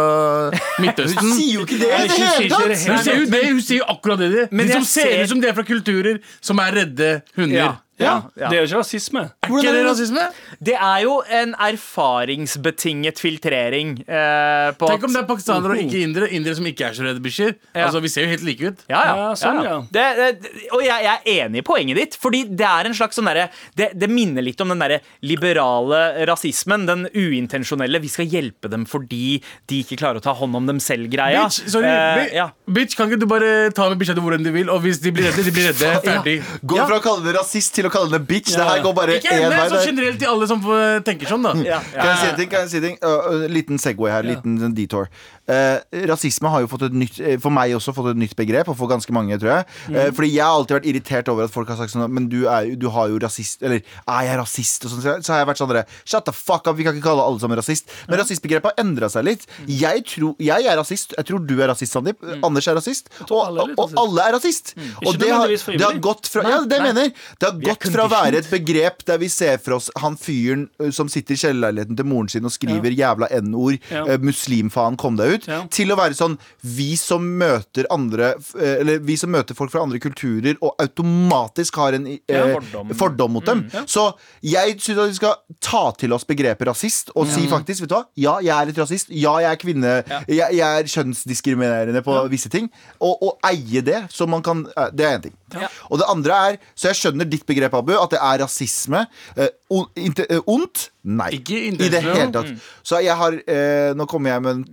Midtøsten 0.83 1.21
Hun 1.23 1.33
sier 1.39 1.55
jo 1.59 1.65
ikke 1.65 1.79
det 1.81 1.89
i 1.89 2.09
det 2.09 2.19
hele 2.19 2.49
tatt! 2.51 3.45
Hun 3.49 3.61
sier 3.63 3.79
jo 3.81 3.87
akkurat 3.95 4.19
det. 4.21 4.31
de. 4.35 4.45
De 4.65 4.73
som 4.73 4.85
ser 4.85 5.09
ser- 5.11 5.23
ut 5.25 5.29
som 5.33 5.41
de 5.41 5.49
er 5.49 5.55
fra 5.57 5.65
kulturer 5.69 6.21
som 6.41 6.59
er 6.61 6.73
redde 6.83 7.11
hunder. 7.37 7.57
Ja. 7.57 7.73
Ja. 8.01 8.15
Det 8.35 8.49
er 8.51 8.63
jo 8.65 8.67
ikke 8.67 8.79
rasisme. 8.81 9.21
Er 9.45 9.53
ikke 9.55 9.73
det 9.77 9.85
rasisme? 9.87 10.23
Det 10.65 10.75
er 10.75 11.03
jo 11.05 11.21
en 11.31 11.53
erfaringsbetinget 11.55 13.21
filtrering. 13.23 13.93
Eh, 14.09 14.71
på 14.79 14.89
Tenk 14.91 15.05
om 15.07 15.13
det 15.15 15.21
er 15.23 15.29
pakistanere 15.29 15.77
og 15.77 15.83
ikke 15.85 16.01
indere 16.03 16.29
Indere 16.35 16.57
som 16.59 16.67
ikke 16.67 16.89
er 16.89 16.97
så 16.97 17.05
redde 17.07 17.23
bikkjer. 17.25 17.55
Ja. 17.75 17.85
Altså, 17.87 18.01
vi 18.03 18.11
ser 18.11 18.27
jo 18.27 18.33
helt 18.33 18.45
like 18.47 18.71
ut. 18.73 18.83
Ja, 18.91 19.03
ja. 19.07 19.15
Ja, 19.25 19.29
sånn, 19.39 19.61
ja, 19.63 19.77
ja. 19.77 19.79
Det, 19.95 20.07
det, 20.43 20.53
og 20.75 20.83
jeg, 20.85 21.05
jeg 21.07 21.15
er 21.15 21.45
enig 21.47 21.63
i 21.63 21.67
poenget 21.67 22.01
ditt. 22.01 22.19
Fordi 22.21 22.43
det 22.51 22.67
er 22.69 22.89
en 22.91 22.97
slags 22.99 23.19
sånn 23.21 23.29
derre 23.31 23.47
det, 23.79 23.91
det 23.99 24.09
minner 24.11 24.43
litt 24.45 24.61
om 24.65 24.73
den 24.75 24.83
derre 24.83 25.01
liberale 25.25 26.03
rasismen. 26.29 26.87
Den 26.89 27.07
uintensjonelle 27.15 28.01
'vi 28.03 28.11
skal 28.13 28.27
hjelpe 28.31 28.71
dem 28.73 28.85
fordi 28.89 29.39
de 29.71 29.81
ikke 29.85 29.99
klarer 30.01 30.19
å 30.21 30.25
ta 30.25 30.35
hånd 30.37 30.57
om 30.59 30.67
dem 30.67 30.79
selv'-greia. 30.83 31.47
Bitch, 31.47 31.63
sorry, 31.71 31.87
Eh, 31.95 32.35
ja. 32.35 32.49
bitch, 32.67 32.97
kan 32.97 33.07
ikke 33.11 33.21
du 33.23 33.27
bare 33.31 33.71
ta 33.75 33.89
med 33.89 33.99
bikkja 34.01 34.15
di 34.17 34.21
hvor 34.25 34.35
enn 34.35 34.43
du 34.45 34.51
vil? 34.55 34.69
Og 34.73 34.83
hvis 34.83 34.99
de 35.03 35.13
blir 35.15 35.29
redde, 35.31 35.45
de 35.47 35.53
blir 35.55 35.69
redde. 35.71 35.91
Ferdig. 36.05 36.37
Gå 36.65 36.77
fra 36.89 36.99
å 36.99 37.03
kalle 37.05 37.23
det 37.27 37.37
rasist 37.39 37.75
til 37.77 37.84
å 37.89 37.93
kalle 37.93 38.11
henne 38.11 38.27
bitch. 38.29 38.55
Det 38.55 38.67
her 38.69 38.83
går 38.85 38.97
bare 38.97 39.19
Ikke 39.19 39.35
én 39.35 39.49
vei. 39.53 39.69
så 39.73 39.83
generelt 39.85 40.19
til 40.23 40.31
alle 40.31 40.49
som 40.51 40.63
tenker 41.07 41.31
sånn, 41.31 41.45
da. 41.47 41.55
Ja, 41.65 41.81
Kan 41.93 42.11
jeg 42.13 42.19
si 42.21 42.29
en 42.31 42.39
ting? 42.41 42.51
Kan 42.53 42.67
jeg 42.67 42.73
si 42.73 42.81
en 42.81 42.87
ting? 42.89 42.99
Uh, 43.05 43.45
uh, 43.45 43.47
liten 43.51 43.81
Segway 43.81 44.13
her. 44.15 44.27
Liten 44.27 44.75
detour. 44.77 45.09
Eh, 45.45 46.07
rasisme 46.09 46.49
har 46.49 46.63
jo 46.65 46.69
fått 46.73 46.87
et 46.87 46.95
nytt 46.97 47.19
eh, 47.21 47.35
For 47.37 47.53
meg 47.53 47.75
også 47.77 47.93
fått 47.93 48.15
et 48.15 48.17
nytt 48.17 48.33
begrep, 48.39 48.71
og 48.73 48.79
for 48.79 48.89
ganske 48.89 49.13
mange, 49.13 49.37
tror 49.37 49.51
jeg. 49.51 49.67
Eh, 49.93 50.07
fordi 50.17 50.31
jeg 50.33 50.41
har 50.41 50.57
alltid 50.57 50.79
vært 50.79 50.87
irritert 50.89 51.29
over 51.29 51.45
at 51.45 51.53
folk 51.53 51.69
har 51.69 51.77
sagt 51.77 51.93
sånn 51.93 52.07
Men 52.09 52.31
du, 52.33 52.47
er, 52.49 52.71
du 52.81 52.87
har 52.95 53.11
jo 53.13 53.19
rasist 53.21 53.61
Eller 53.61 53.83
er 54.09 54.23
jeg 54.25 54.39
rasist? 54.41 54.87
Og 54.89 54.95
sånn, 54.95 55.21
så 55.21 55.35
har 55.35 55.43
jeg 55.43 55.49
vært 55.51 55.61
sånn 55.61 55.69
dere, 55.75 55.83
Shut 56.09 56.25
the 56.25 56.33
fuck 56.33 56.65
up, 56.71 56.79
vi 56.79 56.87
kan 56.87 56.97
ikke 56.97 57.05
kalle 57.11 57.27
alle 57.29 57.43
sammen 57.43 57.61
rasist. 57.61 57.93
Men 58.09 58.23
rasistbegrepet 58.23 58.73
har 58.73 58.81
endra 58.87 59.11
seg 59.13 59.27
litt. 59.29 59.45
Jeg, 59.69 60.05
tror, 60.09 60.33
jeg 60.41 60.65
er 60.71 60.79
rasist. 60.81 61.13
Jeg 61.19 61.29
tror 61.29 61.45
du 61.45 61.55
er 61.59 61.69
rasist, 61.75 61.93
Sandeep. 61.93 62.25
Anders 62.45 62.69
er 62.71 62.79
rasist. 62.79 63.13
Og, 63.29 63.37
alle 63.45 63.67
er 63.69 63.75
og 63.85 63.95
alle 64.01 64.25
er 64.31 64.37
rasist. 64.39 64.73
Og 65.03 65.11
Ikke 65.13 65.21
det 65.27 65.31
har, 65.35 65.53
det 65.53 65.85
har 65.85 66.01
gått 66.09 66.31
fra 66.33 66.45
Ja, 66.49 66.63
det 66.69 66.81
mener 66.85 67.13
Det 67.13 67.49
har 67.51 67.61
gått 67.61 67.89
fra 67.93 68.07
å 68.09 68.13
være 68.13 68.41
et 68.41 68.49
begrep 68.53 69.05
der 69.09 69.21
vi 69.21 69.29
ser 69.33 69.61
for 69.61 69.77
oss 69.79 69.91
han 70.01 70.17
fyren 70.21 70.67
som 70.95 71.11
sitter 71.13 71.37
i 71.37 71.41
kjellerleiligheten 71.45 71.99
til 72.01 72.09
moren 72.09 72.31
sin 72.33 72.49
og 72.49 72.53
skriver 72.55 72.95
jævla 72.97 73.29
n-ord, 73.43 73.77
Ja. 73.93 74.05
muslimfaen, 74.25 74.97
kom 75.01 75.19
deg 75.19 75.34
ut, 75.34 75.34
Ja. 75.49 75.61
til 75.73 75.93
å 75.93 75.97
være 75.99 76.17
sånn 76.17 76.37
Vi 76.63 76.95
som 77.01 77.25
møter 77.39 77.89
andre 77.93 78.35
Eller 78.55 79.03
vi 79.05 79.17
som 79.21 79.33
møter 79.35 79.57
folk 79.59 79.73
fra 79.73 79.83
andre 79.85 80.01
kulturer 80.03 80.57
og 80.65 80.79
automatisk 80.83 81.77
har 81.81 81.97
en 81.97 82.07
eh, 82.07 82.55
fordom. 82.55 82.93
fordom 82.97 83.35
mot 83.37 83.47
dem. 83.47 83.65
Så 83.91 84.07
jeg 84.45 84.77
syns 84.81 85.01
at 85.03 85.11
vi 85.11 85.19
skal 85.19 85.35
ta 85.65 85.83
til 85.99 86.15
oss 86.17 86.27
begrepet 86.29 86.69
rasist 86.69 87.13
og 87.15 87.29
si 87.31 87.47
faktisk, 87.51 87.85
vet 87.85 87.93
du 87.93 87.97
hva, 87.97 88.03
ja, 88.19 88.35
jeg 88.45 88.55
er 88.55 88.71
litt 88.71 88.81
rasist. 88.81 89.11
Ja, 89.11 89.35
jeg 89.43 89.51
er 89.51 89.61
kvinne. 89.61 89.95
Jeg, 90.29 90.57
jeg 90.59 90.65
er 90.65 90.91
kjønnsdiskriminerende 90.95 92.05
på 92.07 92.17
visse 92.33 92.53
ting. 92.53 92.71
Og, 93.01 93.17
og 93.19 93.51
eie 93.51 93.83
det, 93.85 94.05
så 94.15 94.29
man 94.31 94.45
kan 94.45 94.65
Det 94.95 95.07
er 95.07 95.19
én 95.19 95.27
ting. 95.29 95.37
Ja. 95.55 95.69
Og 95.91 96.01
det 96.01 96.09
andre 96.11 96.41
er, 96.49 96.59
så 96.75 96.91
jeg 96.91 97.01
skjønner 97.01 97.29
ditt 97.31 97.47
begrep, 97.47 97.75
Abu, 97.79 97.95
at 97.99 98.15
det 98.15 98.21
er 98.23 98.43
rasisme. 98.43 99.05
Eh, 99.37 99.51
eh, 99.51 100.41
Ondt? 100.51 100.89
Nei. 101.05 101.29
Ikke 101.37 101.59
I 101.69 101.75
det 101.77 102.01
hele 102.01 102.31
tatt. 102.33 102.53
Så 102.83 103.01
jeg 103.05 103.17
har, 103.19 103.37
eh, 103.47 103.93
nå 103.97 104.07
kommer 104.09 104.33
jeg 104.33 104.45
med 104.45 104.55
en 104.55 104.65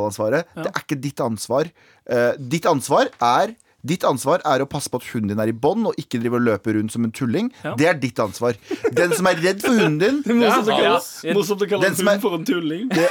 typisk 0.00 0.20
Galvan-ansvaret. 0.20 0.44
Det 0.56 0.70
er 0.70 0.84
ikke 0.84 1.00
ditt 1.00 1.20
ansvar. 1.20 1.64
Uh, 2.10 2.32
ditt 2.38 2.66
ansvar 2.66 3.10
er 3.20 3.56
Ditt 3.80 4.02
ansvar 4.04 4.42
er 4.44 4.60
å 4.60 4.66
passe 4.68 4.90
på 4.92 4.98
at 5.00 5.06
hunden 5.08 5.30
din 5.32 5.38
er 5.40 5.48
i 5.48 5.54
bånd 5.56 5.86
og 5.88 5.94
ikke 5.96 6.18
drive 6.20 6.36
og 6.36 6.42
løpe 6.44 6.74
rundt 6.76 6.92
som 6.92 7.06
en 7.06 7.12
tulling. 7.16 7.46
Ja. 7.64 7.70
Det 7.80 7.86
er 7.88 7.94
ditt 7.96 8.18
ansvar. 8.20 8.52
Den 8.92 9.14
som 9.16 9.24
er 9.30 9.38
redd 9.40 9.62
for 9.64 9.72
hunden 9.72 10.20
din 10.26 10.36
Morsomt 10.42 10.68
å 10.68 10.74
Ja. 10.76 10.98
kalle, 11.00 11.32
morsomt 11.38 11.64
å 11.64 11.68
kalle 11.70 11.86
en 11.88 11.94
er- 11.96 12.10
hund 12.12 12.20
for 12.20 12.34
en 12.36 12.44
tulling. 12.44 12.90
Å, 12.92 13.06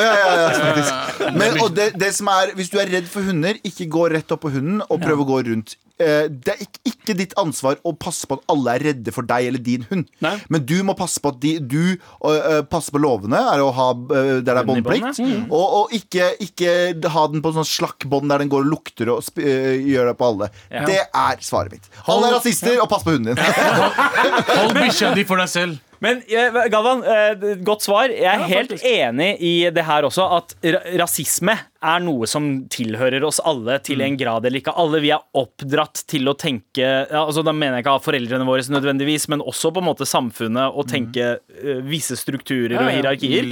ja, 0.00 0.14
ja, 0.16 0.32
ja, 0.40 0.48
faktisk. 0.56 1.20
Men, 1.42 1.60
og 1.60 1.76
det, 1.76 1.90
det 2.00 2.08
som 2.16 2.30
er, 2.32 2.54
hvis 2.56 2.72
du 2.72 2.78
er 2.80 2.88
redd 2.88 3.04
for 3.12 3.20
hunder, 3.28 3.60
ikke 3.68 3.84
gå 3.92 4.06
rett 4.16 4.32
opp 4.32 4.40
på 4.46 4.54
hunden 4.56 4.80
og 4.88 4.96
prøv 5.04 5.20
å 5.20 5.28
gå 5.28 5.42
rundt. 5.50 5.76
Eh, 6.00 6.26
det 6.30 6.54
er 6.54 6.62
ikke, 6.88 7.16
ditt 7.18 7.34
ansvar 7.40 7.80
å 7.84 7.92
passe 7.98 8.28
på 8.28 8.38
at 8.38 8.44
alle 8.52 8.76
er 8.76 8.84
redde 8.88 9.12
for 9.14 9.26
deg 9.26 9.48
eller 9.50 9.62
din 9.62 9.84
hund. 9.90 10.06
Nei. 10.24 10.36
Men 10.52 10.64
du 10.64 10.76
må 10.86 10.94
passe 10.98 11.20
på 11.22 11.32
at 11.34 11.40
de, 11.42 11.56
du 11.60 11.96
uh, 12.24 12.62
passer 12.70 12.94
på 12.94 13.02
lovene, 13.02 13.40
er 13.52 13.62
å 13.62 13.72
ha 13.74 13.88
uh, 13.92 14.14
der 14.14 14.46
det 14.46 14.54
er 14.54 14.68
båndplikt. 14.68 15.20
Mm. 15.20 15.50
Og, 15.50 15.76
og 15.80 15.94
ikke, 15.96 16.30
ikke 16.46 16.72
ha 17.12 17.26
den 17.32 17.42
på 17.44 17.54
sånn 17.56 17.68
slakk 17.68 18.06
bånd 18.10 18.30
der 18.32 18.42
den 18.42 18.52
går 18.52 18.64
og 18.64 18.72
lukter 18.72 19.10
og 19.12 19.42
eh, 19.42 19.82
gjør 19.82 20.12
det 20.12 20.18
på 20.18 20.30
alle. 20.32 20.50
Ja. 20.70 20.86
Det 20.88 21.00
er 21.04 21.44
svaret 21.44 21.76
mitt. 21.76 21.88
Alle 22.06 22.30
er 22.30 22.38
rasister, 22.38 22.78
og 22.82 22.88
pass 22.92 23.04
på 23.06 23.16
hunden 23.16 23.34
din. 23.34 23.42
Hold 24.56 24.78
bikkja 24.78 25.12
di 25.18 25.26
for 25.28 25.42
deg 25.42 25.50
selv. 25.52 25.91
Men 26.02 26.22
eh, 26.26 26.56
Galvan, 26.70 27.04
eh, 27.06 27.58
godt 27.62 27.84
svar. 27.86 28.10
Jeg 28.10 28.26
er 28.26 28.48
helt 28.50 28.72
enig 28.82 29.36
i 29.38 29.52
det 29.70 29.84
her 29.86 30.06
også, 30.08 30.26
at 30.38 30.56
rasisme 30.98 31.54
er 31.82 32.02
noe 32.02 32.26
som 32.30 32.48
tilhører 32.70 33.22
oss 33.26 33.38
alle 33.46 33.78
til 33.86 34.02
en 34.02 34.18
grad 34.18 34.46
eller 34.46 34.62
ikke. 34.62 34.74
Alle 34.78 35.02
vi 35.02 35.12
er 35.14 35.22
oppdratt 35.38 36.04
til 36.10 36.30
å 36.30 36.34
tenke 36.38 36.82
ja, 36.82 37.22
altså 37.22 37.42
Da 37.46 37.54
mener 37.54 37.78
jeg 37.78 37.84
ikke 37.84 37.96
av 37.96 38.04
foreldrene 38.04 38.46
våre 38.46 38.66
nødvendigvis, 38.74 39.28
men 39.30 39.42
også 39.46 39.72
på 39.74 39.82
en 39.82 39.88
måte 39.92 40.08
samfunnet 40.08 40.74
og 40.74 40.90
tenke 40.90 41.36
eh, 41.38 41.82
visse 41.86 42.18
strukturer 42.18 42.80
og 42.80 42.90
hierarkier. 42.90 43.50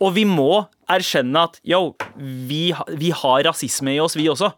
Og 0.00 0.14
vi 0.16 0.24
må 0.28 0.64
erkjenne 0.90 1.46
at 1.50 1.60
yo, 1.68 1.94
vi, 2.16 2.70
vi 2.98 3.12
har 3.14 3.44
rasisme 3.46 3.94
i 3.94 4.00
oss, 4.02 4.16
vi 4.18 4.28
også. 4.32 4.50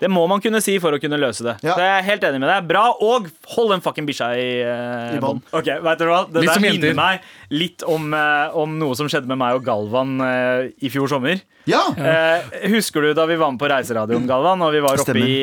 Det 0.00 0.10
må 0.10 0.24
man 0.30 0.42
kunne 0.42 0.60
si 0.64 0.76
for 0.82 0.96
å 0.96 1.00
kunne 1.02 1.18
løse 1.20 1.46
det. 1.46 1.56
Ja. 1.62 1.76
Så 1.76 1.84
jeg 1.84 1.94
er 2.00 2.06
helt 2.08 2.26
enig 2.26 2.42
med 2.42 2.50
deg. 2.50 2.66
Bra, 2.68 2.84
og 2.98 3.28
hold 3.54 3.72
den 3.74 3.84
fucking 3.84 4.08
bikkja 4.08 4.30
i, 4.34 4.48
uh, 4.66 5.14
I 5.14 5.22
bånd. 5.22 5.44
Ok, 5.54 5.70
vet 5.84 6.02
du 6.02 6.06
hva? 6.10 6.24
Det 6.26 6.42
Litt 6.42 6.54
der 6.54 6.64
minner 6.64 6.96
meg 6.98 7.28
litt 7.54 7.84
om, 7.86 8.10
uh, 8.10 8.54
om 8.58 8.78
noe 8.80 8.98
som 8.98 9.10
skjedde 9.10 9.30
med 9.30 9.38
meg 9.40 9.60
og 9.60 9.66
Galvan 9.66 10.16
uh, 10.18 10.66
i 10.82 10.90
fjor 10.90 11.10
sommer. 11.12 11.42
Ja! 11.70 11.80
Uh, 11.96 12.66
husker 12.74 13.06
du 13.06 13.14
da 13.16 13.24
vi 13.30 13.38
var 13.40 13.54
med 13.54 13.62
på 13.62 13.70
Reiseradioen, 13.70 14.26
Galvan, 14.28 14.66
og 14.66 14.74
vi 14.74 14.82
var 14.84 15.00
oppe 15.00 15.16
i 15.22 15.36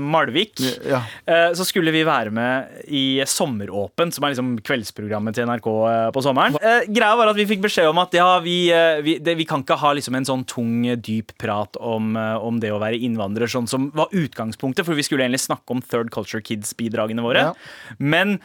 Malvik? 0.00 0.58
Ja. 0.88 1.02
Eh, 1.24 1.52
så 1.56 1.64
skulle 1.66 1.92
vi 1.94 2.02
være 2.06 2.32
med 2.34 2.86
i 2.90 3.20
Sommeråpent, 3.28 4.14
som 4.16 4.24
er 4.24 4.32
liksom 4.32 4.50
kveldsprogrammet 4.66 5.36
til 5.36 5.46
NRK 5.48 5.68
på 6.14 6.22
sommeren. 6.24 6.56
Eh, 6.58 6.88
greia 6.90 7.18
var 7.18 7.30
at 7.30 7.38
vi 7.38 7.46
fikk 7.48 7.62
beskjed 7.64 7.90
om 7.90 8.00
at 8.02 8.14
ja, 8.16 8.28
vi, 8.42 8.56
vi, 9.04 9.16
det, 9.22 9.36
vi 9.38 9.46
kan 9.48 9.64
ikke 9.64 9.78
ha 9.80 9.92
liksom 9.96 10.18
en 10.18 10.28
sånn 10.28 10.44
tung, 10.48 10.88
dyp 10.98 11.34
prat 11.40 11.78
om, 11.78 12.14
om 12.16 12.60
det 12.62 12.72
å 12.74 12.80
være 12.82 12.98
innvandrer, 12.98 13.50
sånn 13.50 13.68
som 13.70 13.89
var 13.96 14.12
utgangspunktet, 14.16 14.86
for 14.86 14.98
vi 14.98 15.04
skulle 15.06 15.26
egentlig 15.26 15.42
snakke 15.44 15.74
om 15.74 15.82
Third 15.82 16.12
Culture 16.14 16.42
Kids-bidragene 16.44 17.24
våre. 17.24 17.50
Ja. 17.50 17.96
Men 17.98 18.38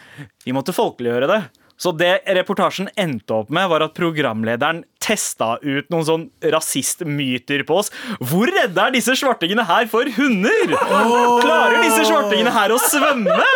vi 0.45 0.55
måtte 0.55 0.75
folkeliggjøre 0.75 1.29
det. 1.31 1.43
Så 1.75 1.91
det 1.91 2.21
reportasjen 2.37 2.87
endte 2.95 3.35
opp 3.35 3.49
med, 3.51 3.67
var 3.67 3.83
at 3.83 3.95
programlederen 3.97 4.85
testa 5.03 5.57
ut 5.59 5.89
noen 5.91 6.05
sånn 6.07 6.23
rasistmyter 6.53 7.65
på 7.67 7.81
oss. 7.81 7.91
Hvor 8.23 8.47
redde 8.47 8.79
er 8.79 8.93
disse 8.95 9.17
svartingene 9.19 9.65
her 9.67 9.89
for 9.91 10.07
hunder? 10.15 10.71
Klarer 11.43 11.81
disse 11.83 12.05
svartingene 12.07 12.53
her 12.55 12.73
å 12.73 12.79
svømme? 12.79 13.49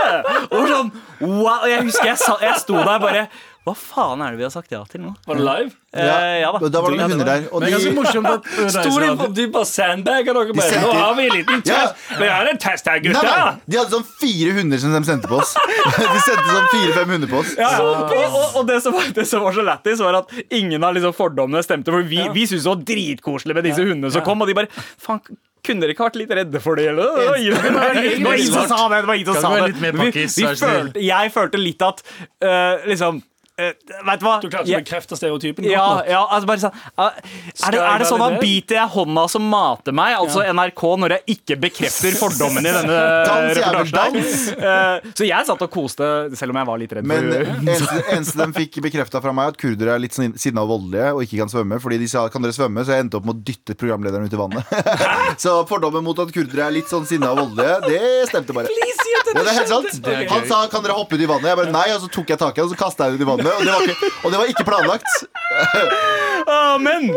Og 0.52 0.68
sånn, 0.68 0.92
wow, 1.24 1.64
Jeg 1.70 1.88
husker 1.88 2.12
jeg, 2.12 2.20
jeg 2.44 2.60
sto 2.66 2.76
der 2.84 3.00
bare 3.02 3.24
Hva 3.70 3.76
faen 3.78 4.22
er 4.26 4.34
det 4.34 4.40
vi 4.42 4.46
har 4.48 4.52
sagt 4.54 4.72
ja 4.74 4.80
til 4.90 5.04
nå? 5.06 5.12
Var 5.30 5.38
det 5.38 5.44
live? 5.46 5.72
Eh, 5.94 6.40
ja 6.42 6.50
da. 6.54 6.70
Da 6.70 6.82
var 6.82 6.94
det 6.94 7.00
noen 7.00 7.14
hunder 7.14 7.28
der. 7.30 7.44
Og 7.54 7.62
de, 7.62 7.68
er 7.70 7.74
ganske 7.76 7.94
morsomt 7.98 8.30
at 8.30 8.48
Stor 8.76 9.06
info, 9.06 9.28
reiser 9.28 9.34
de 9.38 9.46
bare 9.54 9.70
sandbagger 9.70 10.38
dere 10.40 10.56
bare. 10.58 10.82
Nå 10.84 10.92
har 10.98 11.16
vi 11.18 11.26
en 11.30 11.36
liten 11.38 11.64
Ja. 11.70 11.80
test. 11.90 12.04
Vi 12.20 12.30
har 12.34 12.50
en 12.52 12.62
test 12.66 12.90
her, 12.90 13.02
gutta! 13.06 13.24
nei, 13.26 13.52
de 13.70 13.80
hadde 13.82 13.96
sånn 13.98 14.08
fire 14.22 14.54
hunder 14.60 14.82
som 14.84 14.94
de 14.98 15.02
sendte 15.10 15.30
på 15.32 15.40
oss. 15.42 15.54
De 15.56 16.22
sendte 16.26 16.48
sånn 16.50 16.70
fire-fem 16.76 17.14
hunder 17.16 17.32
på 17.36 17.42
oss. 17.44 17.54
Ja, 17.58 17.72
ja. 17.76 17.84
Og, 17.84 18.16
og, 18.30 18.56
og 18.62 18.70
det, 18.70 18.80
som 18.86 18.98
var, 18.98 19.12
det 19.20 19.28
som 19.30 19.46
var 19.46 19.58
så 19.58 19.66
lættis, 19.70 20.02
var 20.06 20.20
at 20.24 20.34
ingen 20.60 20.84
av 20.90 20.98
liksom 20.98 21.14
fordommene 21.18 21.62
stemte. 21.66 21.94
For 21.94 22.06
vi, 22.10 22.24
vi 22.38 22.48
syntes 22.50 22.66
det 22.66 22.74
var 22.76 22.84
dritkoselig 22.94 23.58
med 23.60 23.70
disse 23.72 23.86
hundene 23.86 24.14
som 24.14 24.26
kom, 24.26 24.42
og 24.46 24.50
de 24.52 24.58
bare 24.62 24.74
Faen, 25.02 25.22
kunne 25.66 25.84
dere 25.84 25.92
ikke 25.92 26.06
vært 26.08 26.16
litt 26.22 26.30
redde 26.38 26.60
for 26.64 26.80
det? 26.80 26.86
Eller? 26.94 27.18
Det 27.20 27.74
var 27.76 28.38
ingen- 28.40 28.54
som 28.54 28.70
sa 28.72 28.86
det. 28.94 29.02
det, 29.02 29.08
var 29.10 29.18
ingen 29.20 29.28
som 29.34 29.42
sa 29.44 29.50
det. 29.66 29.74
Vi, 29.76 29.90
vi 29.92 30.06
vær 30.08 30.30
så 30.30 30.54
snill? 30.56 30.56
følte, 30.62 31.04
jeg 31.04 31.34
følte 31.36 31.60
litt 31.60 31.84
at 31.84 32.00
uh, 32.46 32.86
liksom 32.88 33.20
Vet 33.60 34.22
du 34.22 34.26
hva? 34.26 34.36
Du 34.42 34.48
klarer 34.48 34.66
ikke 34.66 34.80
å 34.80 34.84
bekrefte 34.84 35.20
stereotypen. 35.20 35.68
ja, 35.70 35.86
ja, 36.08 36.22
altså 36.26 36.50
bare 36.50 36.64
sånn 36.64 36.76
uh, 37.00 37.10
er, 37.10 37.76
det, 37.76 37.82
er 37.84 38.02
det 38.02 38.08
sånn 38.10 38.24
at 38.24 38.38
biter 38.42 38.80
jeg 38.80 38.94
hånda 38.96 39.26
som 39.32 39.46
mater 39.52 39.96
meg, 39.96 40.16
altså 40.20 40.44
NRK, 40.48 40.84
når 41.04 41.16
jeg 41.16 41.36
ikke 41.36 41.60
bekrefter 41.66 42.18
fordommen 42.20 42.66
i 42.66 42.74
denne 42.76 43.00
reportasjen? 43.60 44.30
Uh, 44.60 45.12
så 45.18 45.28
jeg 45.28 45.50
satt 45.50 45.66
og 45.66 45.74
koste, 45.74 46.10
selv 46.40 46.56
om 46.56 46.62
jeg 46.62 46.70
var 46.72 46.82
litt 46.82 46.96
redd 46.98 47.10
Men 47.10 47.30
eneste, 47.36 48.00
eneste 48.16 48.40
de 48.40 48.50
fikk 48.60 48.80
bekrefta 48.86 49.22
fra 49.24 49.34
meg, 49.36 49.54
at 49.54 49.60
kurdere 49.60 49.96
er 49.96 50.04
litt 50.04 50.16
sånn 50.16 50.36
sinna 50.40 50.64
og 50.66 50.74
voldelige 50.74 51.12
og 51.16 51.24
ikke 51.26 51.42
kan 51.42 51.52
svømme. 51.52 51.80
Fordi 51.84 52.00
de 52.02 52.10
sa 52.12 52.26
kan 52.32 52.44
dere 52.44 52.56
svømme, 52.56 52.86
så 52.86 52.96
jeg 52.96 53.06
endte 53.06 53.20
opp 53.20 53.28
med 53.28 53.38
å 53.38 53.46
dytte 53.52 53.76
programlederen 53.80 54.28
ut 54.30 54.36
i 54.36 54.40
vannet. 54.40 54.74
så 55.44 55.60
fordommen 55.70 56.06
mot 56.06 56.20
at 56.24 56.34
kurdere 56.36 56.70
er 56.70 56.78
litt 56.80 56.92
sånn 56.92 57.08
sinna 57.10 57.34
og 57.34 57.44
voldelige, 57.44 57.80
det 57.90 58.32
stemte 58.32 58.56
bare. 58.56 58.72
Ja, 59.30 59.42
det 59.44 59.50
er 59.52 59.58
helt 59.60 59.72
sant. 59.72 60.08
er 60.08 60.24
Han 60.32 60.46
sa 60.50 60.62
kan 60.72 60.84
dere 60.86 60.96
hoppe 60.98 61.16
ut 61.18 61.22
i 61.22 61.28
vannet. 61.30 61.50
Jeg 61.52 61.60
bare 61.60 61.74
nei, 61.74 61.88
og 61.94 62.02
så 62.04 62.10
tok 62.14 62.32
jeg 62.34 62.40
tak 62.42 62.58
i 62.58 62.62
han 62.64 62.70
og 62.70 62.74
så 62.74 62.80
kasta 62.80 63.08
jeg 63.10 63.18
den 63.18 63.22
ut 63.22 63.26
i 63.26 63.30
vannet. 63.30 63.52
Og 63.54 63.66
det 63.66 63.74
var 63.76 63.82
ikke, 63.86 64.12
og 64.24 64.34
det 64.34 64.42
var 64.42 64.54
ikke 64.56 64.68
planlagt. 64.72 65.12
Ah, 66.50 66.78
men 66.82 67.12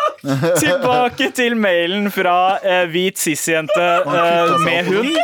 tilbake 0.62 1.28
til 1.36 1.54
mailen 1.60 2.08
fra 2.10 2.56
eh, 2.64 2.86
hvit 2.90 3.20
cis-jente 3.20 3.84
eh, 3.84 4.54
med 4.64 4.88
på 4.88 4.94
hund. 4.96 5.18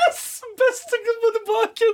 Beste 0.61 1.01
på 1.23 1.31
tilbake. 1.35 1.89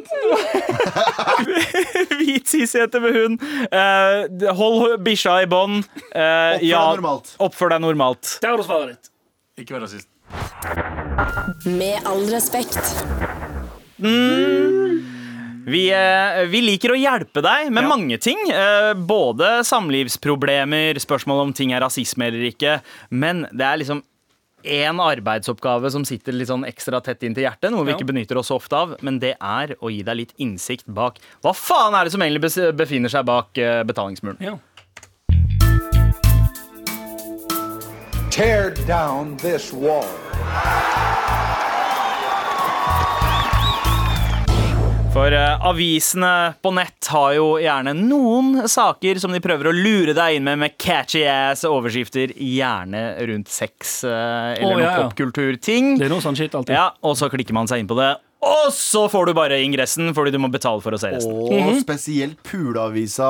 hvit 2.19 2.50
cis-jente 2.50 3.00
med 3.00 3.17
hund. 3.17 3.39
Eh, 3.73 4.53
hold 4.59 4.99
bikkja 5.07 5.39
i 5.47 5.49
bånd. 5.49 5.87
Eh, 6.12 6.61
Oppfør 6.61 6.67
deg 6.67 7.00
normalt. 7.00 7.33
Oppfør 7.47 7.75
deg 7.77 7.85
normalt. 7.87 8.35
Det 8.43 8.50
du 8.61 8.67
svaret 8.69 8.93
ditt. 8.93 9.15
Ikke 9.65 9.79
vær 9.79 9.87
rasist. 9.87 10.09
Med 11.65 12.05
all 12.11 12.27
respekt. 12.35 12.85
Vi, 15.71 15.83
eh, 15.92 16.45
vi 16.50 16.61
liker 16.64 16.95
å 16.95 16.99
hjelpe 16.99 17.42
deg 17.45 17.71
med 17.71 17.85
mange 17.87 18.16
ting. 18.19 18.38
Eh, 18.50 18.92
både 18.97 19.61
samlivsproblemer, 19.69 20.99
spørsmål 20.99 21.42
om 21.47 21.52
ting 21.57 21.73
er 21.76 21.80
rasisme 21.85 22.26
eller 22.30 22.49
ikke. 22.50 22.78
Men 23.11 23.45
det 23.52 23.66
er 23.66 23.76
liksom 23.83 24.02
én 24.64 24.99
arbeidsoppgave 25.00 25.90
som 25.92 26.04
sitter 26.04 26.33
litt 26.37 26.49
sånn 26.50 26.66
ekstra 26.69 27.00
tett 27.04 27.23
inn 27.25 27.35
til 27.37 27.45
hjertet. 27.45 27.71
Noe 27.73 27.85
vi 27.85 27.92
Ja. 27.92 27.97
ikke 27.99 28.09
benytter 28.12 28.37
oss 28.40 28.50
ofte 28.50 28.73
av. 28.76 28.97
Men 29.02 29.19
det 29.19 29.37
er 29.40 29.76
å 29.80 29.88
gi 29.92 30.02
deg 30.02 30.16
litt 30.16 30.33
innsikt 30.38 30.85
bak 30.88 31.19
Hva 31.42 31.54
faen 31.54 31.95
er 31.95 32.04
det 32.04 32.12
som 32.12 32.21
egentlig 32.21 32.75
befinner 32.76 33.09
seg 33.09 33.25
bak 33.25 33.57
eh, 33.57 33.83
betalingsmuren? 33.85 34.40
Ja. 34.40 34.59
Tear 38.30 38.71
down 38.87 39.37
this 39.38 39.73
wall. 39.73 40.07
For 45.11 45.35
uh, 45.35 45.59
avisene 45.67 46.55
på 46.62 46.71
nett 46.71 47.09
har 47.11 47.33
jo 47.35 47.47
gjerne 47.59 47.97
noen 47.99 48.69
saker 48.71 49.19
som 49.19 49.33
de 49.35 49.40
prøver 49.43 49.67
å 49.67 49.73
lure 49.75 50.14
deg 50.14 50.37
inn 50.37 50.47
med 50.47 50.61
med 50.62 50.76
catchy 50.79 51.25
ass 51.26 51.64
overskrifter, 51.67 52.31
gjerne 52.38 53.02
rundt 53.26 53.50
sex 53.50 54.05
uh, 54.07 54.55
eller 54.55 54.76
noe 54.79 54.85
ja, 54.85 54.93
ja. 54.93 55.00
popkulturting. 55.02 55.97
Det 55.99 56.07
er 56.07 56.14
noe 56.14 56.23
sånn 56.23 56.38
shit 56.38 56.55
alltid. 56.55 56.76
Ja, 56.79 56.93
og 57.02 57.19
så 57.19 57.26
klikker 57.33 57.57
man 57.59 57.67
seg 57.71 57.83
inn 57.83 57.90
på 57.90 57.99
det, 57.99 58.12
og 58.40 58.70
så 58.73 59.02
får 59.12 59.26
du 59.28 59.35
bare 59.37 59.59
ingressen 59.61 60.14
fordi 60.16 60.32
du 60.32 60.38
må 60.40 60.49
betale 60.52 60.80
for 60.80 60.97
å 60.97 61.00
se 61.00 61.11
resten. 61.12 61.35
Og 61.35 61.76
spesielt 61.82 62.38
puleavisa 62.47 63.28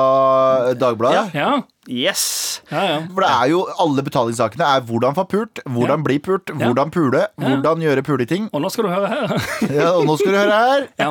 Dagbladet. 0.79 1.33
Ja, 1.35 1.61
Yes! 1.89 2.61
ja, 2.69 2.81
ja. 2.85 2.97
For 3.09 3.23
det 3.25 3.29
er 3.33 3.47
jo 3.49 3.61
alle 3.81 4.03
betalingssakene 4.05 4.67
er 4.77 4.83
hvordan 4.85 5.15
få 5.17 5.23
pult, 5.27 5.59
hvordan 5.65 5.97
Ja. 5.97 6.05
bli 6.05 6.19
pult, 6.21 6.51
hvordan 6.53 6.91
pule, 6.93 7.23
hvordan 7.41 7.81
gjøre 7.81 8.03
puleting. 8.05 8.49
Og 8.53 8.61
nå 8.61 8.69
skal 8.71 8.85
du 8.85 8.91
høre 8.93 9.09
her. 9.09 9.33
Ja, 9.79 9.87
og 9.97 10.05
nå 10.05 10.15
skal 10.19 10.31
du 10.31 10.37
høre 10.37 10.59
her. 10.61 10.85
Ja. 11.01 11.09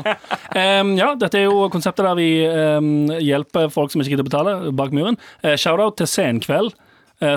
Em, 0.54 0.94
ja, 0.96 1.14
dette 1.18 1.40
er 1.42 1.48
jo 1.48 1.66
konseptet 1.74 2.06
der 2.06 2.14
vi 2.16 2.30
um, 2.46 3.10
hjelper 3.18 3.66
folk 3.74 3.90
som 3.92 4.00
ikke 4.00 4.14
gidder 4.14 4.24
å 4.24 4.30
betale, 4.30 4.54
bak 4.78 4.94
muren. 4.94 5.18
Uh, 5.42 5.56
Shout-out 5.58 5.98
til 5.98 6.06
Senkveld, 6.06 6.72
eh, 6.72 6.86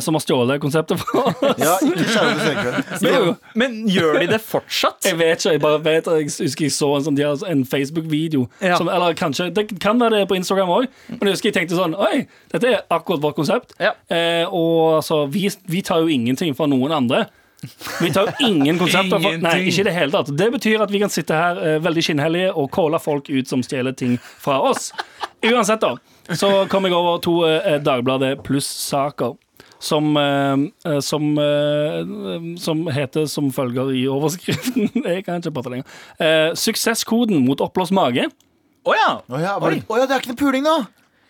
som 0.03 0.15
har 0.15 0.23
stjålet 0.23 0.61
konseptet 0.63 1.01
fra 1.01 1.25
oss. 1.27 1.41
Ja, 1.59 1.73
ikke 1.83 2.05
kjære 2.07 2.33
til. 2.39 3.09
Jo, 3.09 3.19
jo. 3.27 3.33
Men 3.59 3.75
gjør 3.91 4.19
de 4.21 4.29
det 4.31 4.39
fortsatt? 4.45 5.03
Jeg 5.09 5.19
vet 5.19 5.43
ikke, 5.43 5.55
jeg 5.57 5.63
bare 5.63 5.81
vet 5.83 6.07
jeg 6.07 6.29
husker 6.31 6.67
jeg 6.67 6.75
så 6.75 6.89
en, 6.97 7.05
sånn, 7.09 7.19
en 7.51 7.65
Facebook-video. 7.67 8.47
Ja. 8.63 8.79
Eller 8.79 9.17
kanskje, 9.19 9.49
Det 9.55 9.67
kan 9.83 9.99
være 9.99 10.21
det 10.21 10.29
på 10.31 10.39
Instagram 10.39 10.71
òg, 10.77 10.89
men 11.11 11.27
jeg 11.27 11.37
husker 11.37 11.51
jeg 11.51 11.57
tenkte 11.59 11.79
sånn 11.79 11.95
Oi, 11.99 12.25
dette 12.53 12.71
er 12.71 12.81
akkurat 12.93 13.23
vårt 13.23 13.37
konsept. 13.39 13.75
Ja. 13.83 13.93
Eh, 14.07 14.47
og 14.47 15.01
altså, 15.01 15.25
vi, 15.31 15.49
vi 15.69 15.83
tar 15.85 16.03
jo 16.03 16.11
ingenting 16.11 16.55
fra 16.57 16.69
noen 16.69 16.95
andre. 16.95 17.25
Vi 18.01 18.09
tar 18.13 18.27
jo 18.27 18.47
ingen 18.47 18.79
konsepter 18.79 19.21
For, 19.23 19.37
Nei, 19.39 19.55
ikke 19.71 19.85
det 19.87 19.93
hele 19.95 20.11
tatt. 20.11 20.31
Det 20.37 20.49
betyr 20.57 20.83
at 20.83 20.91
vi 20.91 20.99
kan 21.03 21.11
sitte 21.13 21.37
her 21.37 21.59
eh, 21.63 21.77
veldig 21.83 22.03
skinnhellige 22.03 22.49
og 22.59 22.71
calle 22.75 22.99
folk 23.03 23.29
ut 23.31 23.49
som 23.49 23.63
stjeler 23.65 23.95
ting 23.97 24.17
fra 24.21 24.59
oss. 24.71 24.91
Uansett, 25.43 25.83
da, 25.83 25.95
så 26.39 26.51
kom 26.71 26.87
jeg 26.87 26.95
over 26.95 27.21
to 27.23 27.37
eh, 27.47 27.79
Dagbladet 27.83 28.37
pluss-saker. 28.47 29.35
Som, 29.83 30.13
eh, 30.15 30.63
eh, 30.87 30.99
som, 31.03 31.25
eh, 31.43 32.53
som 32.63 32.85
heter 32.87 33.27
som 33.27 33.49
følger 33.51 33.91
i 33.91 34.05
overskriften 34.07 34.87
Jeg 35.11 35.25
kan 35.27 35.43
ikke 35.43 35.55
prate 35.57 35.73
lenger. 35.73 36.01
Eh, 36.23 36.49
suksesskoden 36.55 37.43
mot 37.43 37.59
oppblåst 37.63 37.91
mage. 37.95 38.29
Å 38.83 38.95
ja! 38.95 39.09
Oh 39.27 39.39
ja, 39.39 39.57
oh 39.59 39.69
det, 39.71 39.83
ja, 39.83 40.05
det 40.07 40.15
er 40.15 40.23
ikke 40.23 40.33
noe 40.33 40.39
puling 40.39 40.63
nå! 40.67 40.77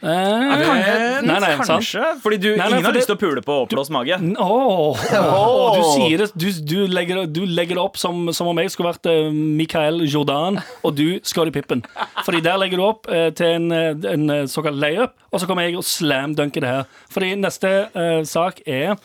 Eh, 0.03 0.09
nei, 0.11 1.21
nei, 1.23 1.39
nei, 1.39 1.51
sant? 1.61 1.69
Kanskje. 1.69 2.07
Fordi 2.19 2.37
du, 2.41 2.49
nei, 2.59 2.65
ingen 2.67 2.81
for 2.81 2.89
har 2.89 2.97
lyst 2.97 3.07
til 3.07 3.15
å 3.15 3.19
pule 3.21 3.43
på 3.45 3.55
oppblåst 3.63 3.91
mage. 3.95 4.17
Åh, 4.19 5.03
åh, 5.15 5.77
du 5.77 5.83
sier 5.93 6.23
det 6.25 6.27
Du, 6.35 6.49
du, 6.67 6.75
legger, 6.91 7.21
du 7.31 7.45
legger 7.47 7.79
det 7.79 7.85
opp 7.85 7.95
som, 8.01 8.27
som 8.35 8.49
om 8.51 8.59
jeg 8.59 8.73
skulle 8.73 8.91
vært 8.91 9.07
uh, 9.07 9.31
Michael 9.31 10.01
Jordan, 10.03 10.59
og 10.83 10.97
du 10.97 11.21
skal 11.23 11.47
i 11.47 11.55
pippen. 11.55 11.85
Fordi 12.25 12.43
der 12.43 12.59
legger 12.59 12.81
du 12.81 12.85
opp 12.89 13.07
uh, 13.07 13.29
til 13.37 13.55
en, 13.61 13.69
eh, 13.71 13.93
en 14.11 14.27
uh, 14.27 14.41
såkalt 14.51 14.81
layup, 14.81 15.15
og 15.31 15.39
så 15.39 15.47
kommer 15.47 15.69
jeg 15.69 15.79
og 15.79 15.87
slam-dunker 15.87 16.65
det 16.65 16.73
her. 16.73 16.99
Fordi 17.13 17.31
neste 17.39 17.73
uh, 17.95 18.19
sak 18.27 18.59
er 18.67 18.99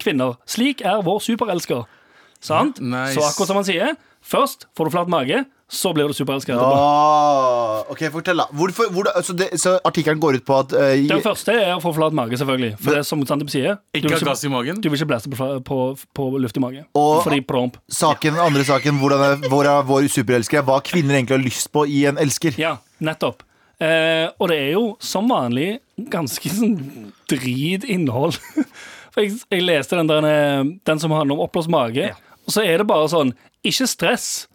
kvinner. 0.00 0.38
Slik 0.48 0.80
er 0.86 1.02
vår 1.04 1.18
superelsker. 1.20 1.82
Sant? 2.40 2.78
Nice. 2.80 3.18
Så 3.18 3.26
akkurat 3.26 3.50
som 3.50 3.58
han 3.58 3.66
sier, 3.66 3.98
først 4.24 4.64
får 4.72 4.88
du 4.88 4.94
flatt 4.94 5.10
mage, 5.12 5.42
så 5.70 5.90
blir 5.96 6.06
du 6.10 6.14
superelsker 6.14 6.52
etterpå. 6.54 6.74
Ah, 6.76 7.78
ok, 7.90 8.02
fortell 8.12 8.36
da 8.42 8.44
Hvorfor, 8.52 8.90
hvor, 8.92 9.08
så, 9.24 9.32
det, 9.36 9.48
så 9.58 9.72
artikkelen 9.88 10.20
går 10.22 10.36
ut 10.38 10.44
på 10.46 10.58
at 10.60 10.74
uh, 10.76 10.90
Den 11.08 11.22
første 11.24 11.54
er 11.56 11.72
å 11.72 11.80
få 11.82 11.94
flat 11.96 12.14
mage, 12.14 12.36
selvfølgelig. 12.38 12.74
For 12.82 12.92
det 12.92 13.00
er 13.00 13.06
som 13.08 13.24
Sandeep 13.26 13.50
sier. 13.52 13.78
Du 13.94 13.98
Ikke 14.02 14.12
vil 14.12 14.18
ha 14.20 14.28
gass 14.28 14.44
i 14.44 14.52
magen. 14.52 14.82
du 14.84 14.90
vil 14.90 14.98
ikke 15.00 15.08
blæste 15.14 15.32
på, 15.32 15.48
på, 15.64 15.78
på 16.14 16.28
luftig 16.44 16.62
mage. 16.62 16.84
Og- 16.94 17.22
Fordi 17.24 17.40
promp. 17.48 17.78
saken, 17.88 18.36
andre 18.44 18.64
saken 18.68 19.00
hvordan 19.00 19.24
er, 19.30 19.48
Hvor 19.48 19.64
er 19.70 19.82
vår 19.88 20.06
superelsker 20.12 20.62
Hva 20.68 20.78
kvinner 20.84 21.16
egentlig 21.16 21.38
har 21.38 21.44
lyst 21.46 21.72
på 21.72 21.86
i 21.88 22.04
en 22.12 22.20
elsker 22.20 22.60
Ja, 22.60 22.76
nettopp. 23.00 23.42
Eh, 23.82 24.28
og 24.38 24.48
det 24.52 24.60
er 24.68 24.72
jo 24.76 24.84
som 25.02 25.26
vanlig 25.28 25.80
ganske 26.12 26.48
sånn 26.52 26.76
dritinnhold. 27.30 28.36
For 29.14 29.22
jeg, 29.24 29.36
jeg 29.50 29.64
leste 29.66 29.98
den 29.98 30.10
der 30.10 30.26
eh, 30.28 30.64
Den 30.86 31.00
som 31.02 31.12
handler 31.14 31.36
om 31.38 31.44
oppblåst 31.46 31.70
mage, 31.72 32.12
og 32.44 32.52
så 32.54 32.64
er 32.66 32.78
det 32.82 32.86
bare 32.90 33.08
sånn 33.10 33.32
Ikke 33.66 33.86
stress. 33.90 34.46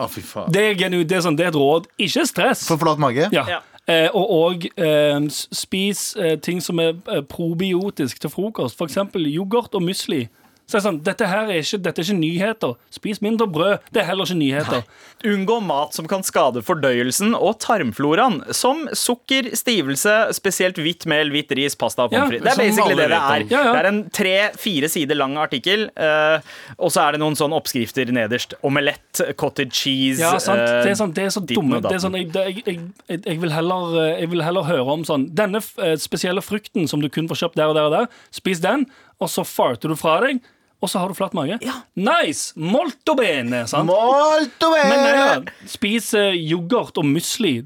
Å, 0.00 0.08
fy 0.10 0.22
faen. 0.24 0.52
Det 0.52 0.62
er, 0.70 0.78
genu, 0.78 1.02
det 1.04 1.18
er, 1.18 1.24
sånn, 1.26 1.36
det 1.38 1.48
er 1.48 1.52
et 1.52 1.58
råd. 1.60 1.90
Ikke 2.00 2.24
stress. 2.28 2.64
For 2.68 2.80
flat 2.80 3.00
mage 3.02 3.28
Ja. 3.34 3.44
Ja. 3.56 3.60
Eh, 3.90 4.06
og 4.14 4.30
og 4.30 4.66
eh, 4.78 5.16
spis 5.30 6.14
eh, 6.20 6.36
ting 6.38 6.60
som 6.62 6.78
er 6.78 6.92
eh, 7.10 7.22
probiotisk 7.26 8.20
til 8.22 8.30
frokost. 8.30 8.76
For 8.78 8.86
eksempel 8.86 9.26
yoghurt 9.26 9.74
og 9.74 9.82
musli. 9.82 10.28
Så 10.70 10.76
det 10.76 10.80
er 10.80 10.84
sånn, 10.86 10.98
dette 11.02 11.26
her 11.26 11.48
er 11.50 11.56
ikke, 11.64 11.80
dette 11.82 11.98
er 11.98 12.06
ikke 12.06 12.14
nyheter. 12.20 12.74
Spis 12.94 13.18
mindre 13.24 13.48
brød. 13.50 13.88
Det 13.90 14.04
er 14.04 14.06
heller 14.06 14.28
ikke 14.28 14.38
nyheter. 14.38 14.84
Unngå 15.26 15.56
mat 15.66 15.96
som 15.96 16.06
kan 16.08 16.22
skade 16.24 16.62
fordøyelsen 16.62 17.34
og 17.34 17.56
tarmfloraen, 17.64 18.36
som 18.54 18.84
sukker, 18.96 19.48
stivelse, 19.58 20.14
spesielt 20.38 20.78
hvitt 20.78 21.08
mel, 21.10 21.32
hvitt 21.34 21.50
ris, 21.58 21.74
pasta 21.76 22.06
og 22.06 22.14
Ja, 22.14 22.20
pommes 22.22 22.36
frites. 22.38 22.46
Det 22.46 22.52
er 22.54 22.60
basically 22.62 22.94
det 23.00 23.08
det 23.10 23.18
er. 23.18 23.44
Ja, 23.50 23.64
ja. 23.66 23.72
Det 23.74 23.80
er 23.82 23.88
en 23.90 23.98
tre-fire 24.14 24.88
sider 24.94 25.18
lang 25.18 25.34
artikkel, 25.42 25.88
eh, 25.98 26.54
og 26.78 26.94
så 26.94 27.02
er 27.08 27.18
det 27.18 27.22
noen 27.24 27.34
sånne 27.40 27.58
oppskrifter 27.58 28.12
nederst. 28.14 28.54
Omelett, 28.62 29.24
cottage 29.40 29.74
cheese 29.80 30.22
Ja, 30.22 30.36
sant. 30.38 30.62
eh, 30.62 30.84
Det 30.86 30.92
er, 30.94 30.98
sånn, 31.02 31.12
det 31.18 31.26
er 31.26 31.34
så 31.34 31.42
dumme 31.50 31.82
det 31.82 31.96
er 31.96 32.04
sånn, 32.06 32.14
jeg, 32.20 32.30
jeg, 32.30 32.62
jeg, 33.08 33.20
jeg, 33.26 33.40
vil 33.42 33.50
heller, 33.52 33.98
eh, 34.04 34.20
jeg 34.22 34.30
vil 34.30 34.42
heller 34.46 34.68
høre 34.70 34.86
om 34.94 35.02
sånn 35.08 35.26
Denne 35.34 35.58
spesielle 35.98 36.42
frukten 36.44 36.86
som 36.90 37.02
du 37.02 37.08
kun 37.10 37.26
får 37.28 37.42
kjøpt 37.42 37.58
der 37.58 37.72
og 37.72 37.76
der 37.80 37.90
og 37.90 37.94
der, 37.98 38.08
spis 38.30 38.62
den, 38.62 38.86
og 39.20 39.28
så 39.32 39.42
farter 39.44 39.90
du 39.92 39.96
fra 39.98 40.20
deg, 40.24 40.38
og 40.80 40.88
så 40.88 41.02
har 41.02 41.12
du 41.12 41.16
flatt 41.18 41.34
mage. 41.36 41.58
Nice! 41.98 42.54
Molto 42.56 43.14
bene! 43.18 43.66
Sant? 43.68 43.88
Molto 43.88 44.72
Men 44.72 45.06
ja, 45.12 45.32
spis 45.68 46.12
eh, 46.16 46.32
yoghurt 46.38 46.96
og 47.00 47.08
musli. 47.08 47.58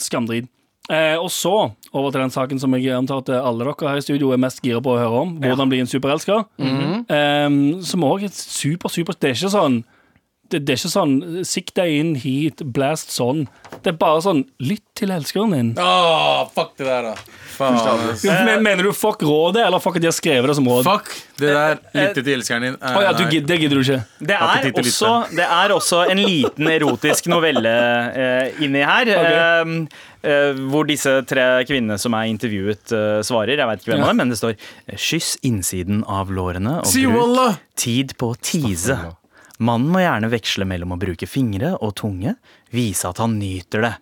Skamdrit. 0.00 0.48
Eh, 0.88 1.16
og 1.18 1.28
så 1.34 1.52
over 1.90 2.12
til 2.14 2.22
den 2.22 2.30
saken 2.30 2.60
som 2.62 2.74
jeg 2.78 2.94
antar 2.94 3.24
at 3.24 3.30
alle 3.40 3.66
dere 3.66 3.90
her 3.90 3.98
i 3.98 4.04
studio 4.04 4.30
er 4.32 4.40
mest 4.40 4.62
gira 4.64 4.80
på 4.84 4.92
å 4.94 5.00
høre 5.00 5.22
om. 5.24 5.34
Hvordan 5.42 5.72
bli 5.72 5.80
en 5.82 5.90
superelsker. 5.90 6.44
eh, 6.62 7.58
som 7.90 8.06
òg 8.06 8.26
er 8.28 8.32
super, 8.36 8.92
super 8.92 9.18
Det 9.18 9.32
er 9.32 9.38
ikke 9.38 9.52
sånn 9.56 9.82
det, 10.50 10.62
det 10.66 10.74
er 10.74 10.80
ikke 10.80 10.92
sånn 10.92 11.44
Sikk 11.46 11.72
deg 11.78 11.92
inn 12.00 12.14
hit, 12.20 12.62
blast 12.74 13.12
sånn. 13.14 13.44
Det 13.82 13.92
er 13.92 13.98
bare 14.00 14.22
sånn 14.24 14.44
Lytt 14.62 14.84
til 14.96 15.12
elskeren 15.12 15.52
din. 15.52 15.72
Åh, 15.76 16.46
fuck 16.54 16.72
det 16.78 16.86
der, 16.88 17.10
da. 17.10 17.42
Faen. 17.56 17.76
Men, 18.46 18.62
mener 18.64 18.88
du 18.88 18.92
fuck 18.96 19.20
rådet, 19.24 19.66
eller 19.66 19.80
fuck 19.82 19.98
at 19.98 20.04
de 20.04 20.08
har 20.08 20.16
skrevet 20.16 20.48
det 20.48 20.56
som 20.56 20.68
råd? 20.68 20.88
Fuck 20.88 21.12
det 21.40 21.52
der. 21.52 21.78
Lytte 21.92 22.22
til 22.22 22.32
elskeren 22.38 22.64
din. 22.64 22.78
Oh, 22.80 23.02
ja, 23.04 23.12
du, 23.16 23.24
det 23.28 23.60
gidder 23.60 23.76
du 23.76 23.84
ikke. 23.84 24.00
Det 24.32 24.36
er, 24.36 24.68
også, 24.72 25.12
det 25.36 25.46
er 25.46 25.76
også 25.76 26.02
en 26.12 26.22
liten 26.24 26.72
erotisk 26.72 27.28
novelle 27.32 27.72
eh, 28.16 28.62
inni 28.64 28.84
her. 28.88 29.12
eh, 29.16 29.74
Uh, 30.26 30.56
hvor 30.72 30.82
disse 30.88 31.10
tre 31.30 31.42
kvinnene 31.68 32.00
som 32.02 32.14
er 32.18 32.26
intervjuet, 32.32 32.82
uh, 32.90 33.20
svarer. 33.22 33.60
Jeg 33.60 33.68
vet 33.68 33.84
ikke 33.84 33.92
hvem 33.92 34.00
ja. 34.00 34.08
det 34.08 34.10
er, 34.10 34.16
men 34.18 34.32
det 34.32 34.38
står 34.40 34.56
'Kyss 34.90 35.36
innsiden 35.46 36.00
av 36.02 36.32
lårene 36.34 36.80
og 36.80 36.88
Si 36.90 37.04
bruk 37.04 37.14
wallah! 37.20 37.60
tid 37.78 38.16
på 38.18 38.32
å 38.32 38.38
tease'. 38.40 38.96
Mannen 39.58 39.88
må 39.92 40.02
gjerne 40.02 40.28
veksle 40.32 40.66
mellom 40.68 40.92
å 40.92 40.98
bruke 41.00 41.26
fingre 41.28 41.74
og 41.80 41.94
tunge, 41.96 42.34
vise 42.74 43.08
at 43.08 43.20
han 43.22 43.38
nyter 43.40 43.84
det, 43.86 43.92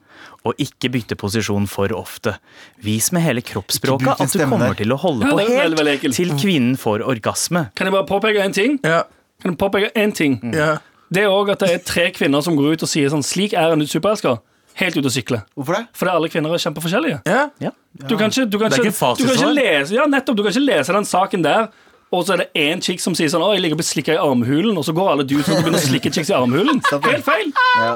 og 0.44 0.58
ikke 0.62 0.90
bytte 0.94 1.16
posisjon 1.20 1.68
for 1.70 1.92
ofte. 1.96 2.37
Vis 2.82 3.11
med 3.14 3.23
hele 3.25 3.42
kroppsspråket 3.44 4.20
at 4.20 4.32
du 4.34 4.40
kommer 4.44 4.75
til 4.78 4.94
å 4.94 4.99
holde 5.00 5.28
på 5.30 5.37
er 5.38 5.44
veldig, 5.44 5.61
helt 5.61 5.78
veldig 5.80 6.14
til 6.16 6.32
kvinnen 6.40 6.75
får 6.80 7.04
orgasme. 7.06 7.68
Kan 7.78 7.90
jeg 7.90 7.94
bare 7.96 8.08
påpeke 8.11 8.42
en 8.42 8.56
ting? 8.56 8.80
Ja, 8.84 9.04
Kan 9.42 9.52
jeg 9.54 9.58
påpeke 9.61 9.92
en 9.94 10.12
ting? 10.12 10.40
ja. 10.54 10.75
Det 11.14 11.20
er 11.23 11.30
òg 11.30 11.50
at 11.52 11.61
det 11.61 11.68
er 11.70 11.82
tre 11.87 12.04
kvinner 12.11 12.42
som 12.42 12.56
går 12.56 12.75
ut 12.75 12.82
og 12.82 12.88
sier 12.90 13.11
sånn 13.12 13.23
Slik 13.23 13.52
er 13.54 13.70
en 13.75 13.82
superelsker. 13.87 14.40
Helt 14.80 14.96
ute 14.96 15.06
å 15.06 15.12
sykle. 15.12 15.38
Hvorfor 15.54 15.76
det? 15.76 15.82
Fordi 15.94 16.11
alle 16.11 16.30
kvinner 16.32 16.54
er 16.56 16.62
kjempeforskjellige. 16.64 17.20
ja. 17.28 17.44
Ja. 17.62 17.70
Du 17.94 18.16
kan 18.18 18.32
ikke, 18.32 18.49
du 18.50 18.56
kan 18.58 18.73
ikke 18.75 18.90
du 18.90 19.23
kan 19.28 19.37
ikke 19.37 19.52
lese 19.54 19.94
Ja, 19.94 20.06
nettopp. 20.11 20.34
Du 20.34 20.42
kan 20.42 20.50
ikke 20.50 20.64
lese 20.64 20.96
den 20.96 21.04
saken 21.06 21.44
der. 21.44 21.68
Og 22.14 22.23
så 22.26 22.37
er 22.37 22.44
det 22.44 22.50
én 22.54 22.83
chick 22.85 23.00
som 23.02 23.14
sier 23.18 23.30
sånn 23.33 23.42
Å, 23.42 23.52
jeg 23.56 23.64
ligger 23.64 23.75
og 23.75 23.83
bli 23.83 23.87
slikka 23.90 24.14
i 24.14 24.21
armhulen. 24.23 24.76
Og 24.78 24.85
så 24.87 24.94
går 24.94 25.12
alle 25.16 25.25
dudes 25.26 25.49
og 25.50 25.59
begynner 25.64 25.80
å 25.83 25.87
slikke 25.88 26.12
chicks 26.14 26.30
i 26.30 26.37
armhulen. 26.37 26.78
Helt 27.11 27.25
feil! 27.26 27.50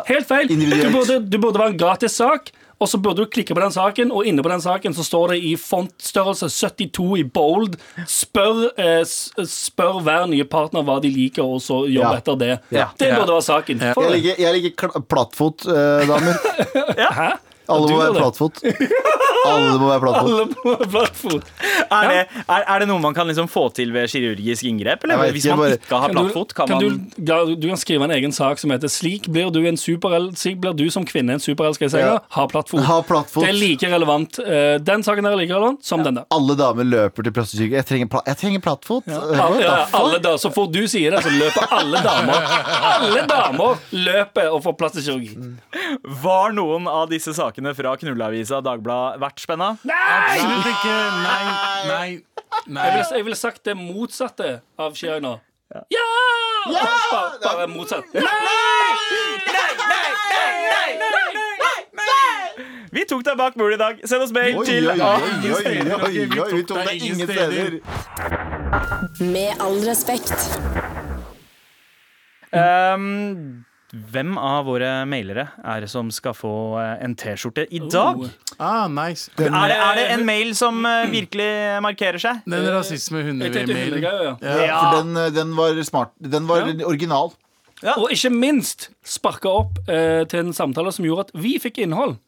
Helt 0.09 0.27
feil. 0.27 0.49
Du 0.51 0.89
burde, 0.95 1.21
du 1.23 1.37
burde 1.39 1.61
være 1.63 1.77
en 1.77 1.79
gratis 1.85 2.19
sak. 2.19 2.51
Og 2.79 2.87
så 2.87 2.99
burde 3.03 3.25
du 3.25 3.31
klikke 3.35 3.57
på 3.57 3.63
den 3.63 3.73
saken, 3.75 4.13
og 4.15 4.27
inne 4.31 4.39
på 4.45 4.51
den 4.53 4.61
saken 4.63 4.95
så 4.95 5.03
står 5.03 5.33
det 5.33 5.39
i 5.49 5.57
fontstørrelse 5.59 6.47
72 6.55 7.07
i 7.19 7.25
bold. 7.27 7.75
Spør, 8.07 8.69
eh, 8.79 9.01
spør 9.51 9.99
hver 10.07 10.29
nye 10.31 10.47
partner 10.47 10.87
hva 10.87 11.01
de 11.03 11.11
liker, 11.11 11.43
og 11.43 11.59
så 11.65 11.81
jobb 11.91 12.07
Ja. 12.07 12.13
etter 12.21 12.39
det. 12.39 12.53
Ja. 12.71 12.87
Det 12.99 13.11
burde 13.17 13.35
være 13.35 13.47
saken. 13.49 13.83
Få 13.99 14.07
Jeg 14.07 14.15
liker, 14.23 14.43
jeg 14.45 14.55
liker 14.63 15.03
plattfot, 15.11 15.67
eh, 15.67 16.07
damer. 16.07 16.39
Hæ? 17.19 17.31
Alle 17.69 17.91
må 17.91 17.99
være 17.99 18.15
plattfot. 18.23 18.63
Alle 19.49 19.79
må 19.81 19.89
være 19.91 20.03
plattfot. 20.05 20.55
Alle 20.69 20.89
plattfot. 20.93 21.51
Er 21.89 22.09
det, 22.13 22.19
er, 22.45 22.65
er 22.75 22.83
det 22.83 22.89
noe 22.91 23.01
man 23.03 23.15
kan 23.17 23.27
liksom 23.31 23.49
få 23.51 23.67
til 23.77 23.93
ved 23.95 24.09
kirurgisk 24.13 24.65
inngrep? 24.69 25.05
Eller 25.09 25.33
hvis 25.33 25.47
man 25.51 25.59
bare- 25.63 25.79
ikke 25.79 26.01
har 26.03 26.13
plattfot, 26.15 26.55
kan, 26.55 26.69
kan 26.69 26.83
man 26.83 26.99
du, 27.17 27.25
ja, 27.33 27.39
du 27.55 27.67
kan 27.71 27.81
skrive 27.81 28.05
en 28.09 28.15
egen 28.19 28.33
sak 28.37 28.59
som 28.61 28.71
heter 28.75 28.89
'Slik 28.93 29.29
blir 29.33 29.51
du, 29.55 29.61
en 29.69 29.77
superel 29.81 30.31
slik 30.37 30.61
blir 30.61 30.75
du 30.77 30.87
som 30.91 31.05
kvinne 31.09 31.33
en 31.39 31.41
superelsker 31.43 31.87
i 31.87 31.93
senga'. 31.95 32.19
Ja. 32.19 32.19
Ha 32.37 32.47
plattfot. 32.51 32.85
Platt. 33.09 33.33
Det 33.35 33.49
er 33.49 33.57
like 33.57 33.87
relevant. 33.89 34.39
eh, 34.41 34.79
Den 34.79 35.03
saken 35.03 35.25
der 35.25 35.33
er 35.33 35.37
like 35.41 35.53
relevant 35.55 35.85
som 35.85 36.03
den 36.05 36.15
der. 36.21 36.25
Alle 36.31 36.55
damer 36.57 36.85
løper 36.85 37.23
til 37.25 37.33
plastikk. 37.33 37.73
Jeg 37.73 37.87
trenger, 37.87 38.09
pla 38.09 38.21
jeg 38.27 38.37
trenger 38.37 38.61
plattfot. 38.61 39.05
Ja, 39.07 39.21
ja, 39.61 39.87
alle 39.95 40.19
da, 40.21 40.35
så 40.37 40.51
fort 40.53 40.73
du 40.73 40.83
sier 40.89 41.11
det, 41.15 41.23
så 41.25 41.31
løper 41.33 41.67
alle 41.73 42.01
damer 42.05 42.35
Alle 42.89 43.23
damer 43.29 43.79
løper 43.93 44.51
og 44.53 44.63
får 44.65 44.77
plastikkirurgi. 44.81 45.37
Var 46.23 46.53
noen 46.57 46.87
av 46.91 47.09
disse 47.11 47.33
sakene 47.37 47.75
fra 47.77 47.95
Knulleavisa 47.97 48.61
Dagblad 48.65 49.19
verdt 49.47 49.85
Nei! 49.85 49.95
Absolutt 50.17 50.67
ikke. 50.73 50.97
Nei, 51.23 51.45
nei, 51.89 52.09
Jeg 52.11 52.23
nei. 52.67 52.91
ville 52.91 53.05
jeg 53.17 53.25
ville 53.25 53.37
sagt 53.37 53.65
det 53.65 53.77
motsatte 53.77 54.61
av 54.79 54.95
China. 54.99 55.37
Ja! 55.93 56.07
Bare, 56.69 57.39
bare 57.45 57.67
motsatt. 57.69 58.05
Vi 62.93 63.05
tok 63.05 63.23
deg 63.25 63.37
bak 63.39 63.57
mulig 63.61 63.77
i 63.77 63.81
dag. 63.81 64.01
Send 64.09 64.25
oss 64.25 64.33
mail 64.33 64.59
til 64.67 64.89
oi, 64.89 64.97
oi, 64.97 65.53
oi, 65.53 65.75
oi, 66.09 66.53
Vi 66.57 66.63
tok 66.67 66.85
deg 66.89 67.03
ingen 67.05 67.29
steder. 67.29 67.79
Med 69.21 69.61
all 69.61 69.79
respekt. 69.85 70.33
Um, 72.49 73.65
Hvem 73.89 74.35
av 74.37 74.67
våre 74.69 74.89
mailere 75.09 75.47
er 75.65 75.81
det 75.81 75.89
som 75.89 76.11
skal 76.13 76.35
få 76.37 76.51
eh, 76.77 77.05
en 77.07 77.15
T-skjorte 77.17 77.65
i 77.73 77.81
dag? 77.89 78.21
Oh. 78.21 78.55
Ah, 78.61 78.85
nice. 78.93 79.31
Er 79.41 79.49
det, 79.49 79.79
er 79.81 79.97
det 79.97 80.07
en 80.19 80.25
mail 80.29 80.53
som 80.59 80.85
eh, 80.85 81.07
virkelig 81.09 81.49
markerer 81.87 82.21
seg? 82.21 82.43
Den 82.45 82.69
rasisme-hundre-mailen. 82.75 84.03
ja. 84.05 84.37
Ja. 84.45 84.79
For 84.83 84.99
den, 85.01 85.17
eh, 85.17 85.31
den 85.33 85.55
var 85.57 85.81
smart. 85.89 86.13
Den 86.21 86.45
var 86.51 86.69
original. 86.85 87.33
Og 87.97 88.11
ikke 88.13 88.31
minst 88.35 88.91
sparka 89.07 89.55
opp 89.63 89.79
eh, 89.89 90.25
til 90.29 90.43
en 90.45 90.53
samtale 90.57 90.93
som 90.93 91.07
gjorde 91.09 91.29
at 91.29 91.37
vi 91.41 91.57
fikk 91.63 91.81
innhold. 91.87 92.19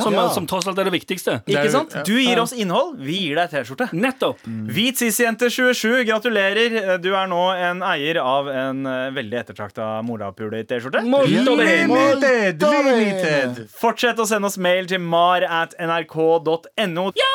Som, 0.00 0.14
Ja. 0.14 0.28
som 0.32 0.46
tross 0.46 0.66
alt 0.66 0.78
er 0.78 0.84
det 0.88 0.92
viktigste. 0.94 1.42
Ikke 1.46 1.70
sant? 1.70 1.92
Du 2.06 2.14
gir 2.16 2.38
oss 2.40 2.52
innhold, 2.56 2.96
vi 3.02 3.18
gir 3.28 3.36
deg 3.36 3.50
T-skjorte. 3.50 3.90
Nettopp. 3.92 4.38
Hvit 4.46 4.96
cis-jente27, 5.02 6.04
gratulerer. 6.08 6.98
Du 7.02 7.10
er 7.14 7.26
nå 7.28 7.42
en 7.52 7.82
eier 7.82 8.16
av 8.22 8.48
en 8.48 8.86
eh, 8.86 9.10
veldig 9.12 9.40
ettertrakta 9.42 9.90
morapuler-T-skjorte. 10.06 11.02
Limited! 11.28 12.62
Limited! 12.62 13.66
Fortsett 13.80 14.18
å 14.22 14.26
sende 14.28 14.46
oss 14.48 14.56
mail 14.56 14.86
til 14.86 15.00
mar 15.02 15.42
at 15.44 15.74
nrk.no. 15.78 17.10
Ja! 17.18 17.32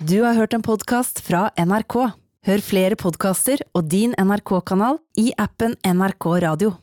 Du 0.00 0.22
har 0.22 0.34
hørt 0.38 0.54
en 0.54 0.62
podkast 0.62 1.20
fra 1.26 1.48
NRK. 1.58 1.96
Hør 2.48 2.62
flere 2.64 2.96
podkaster 2.96 3.60
og 3.76 3.88
din 3.90 4.14
NRK-kanal 4.16 5.00
i 5.20 5.32
appen 5.36 5.74
NRK 5.84 6.28
Radio. 6.46 6.78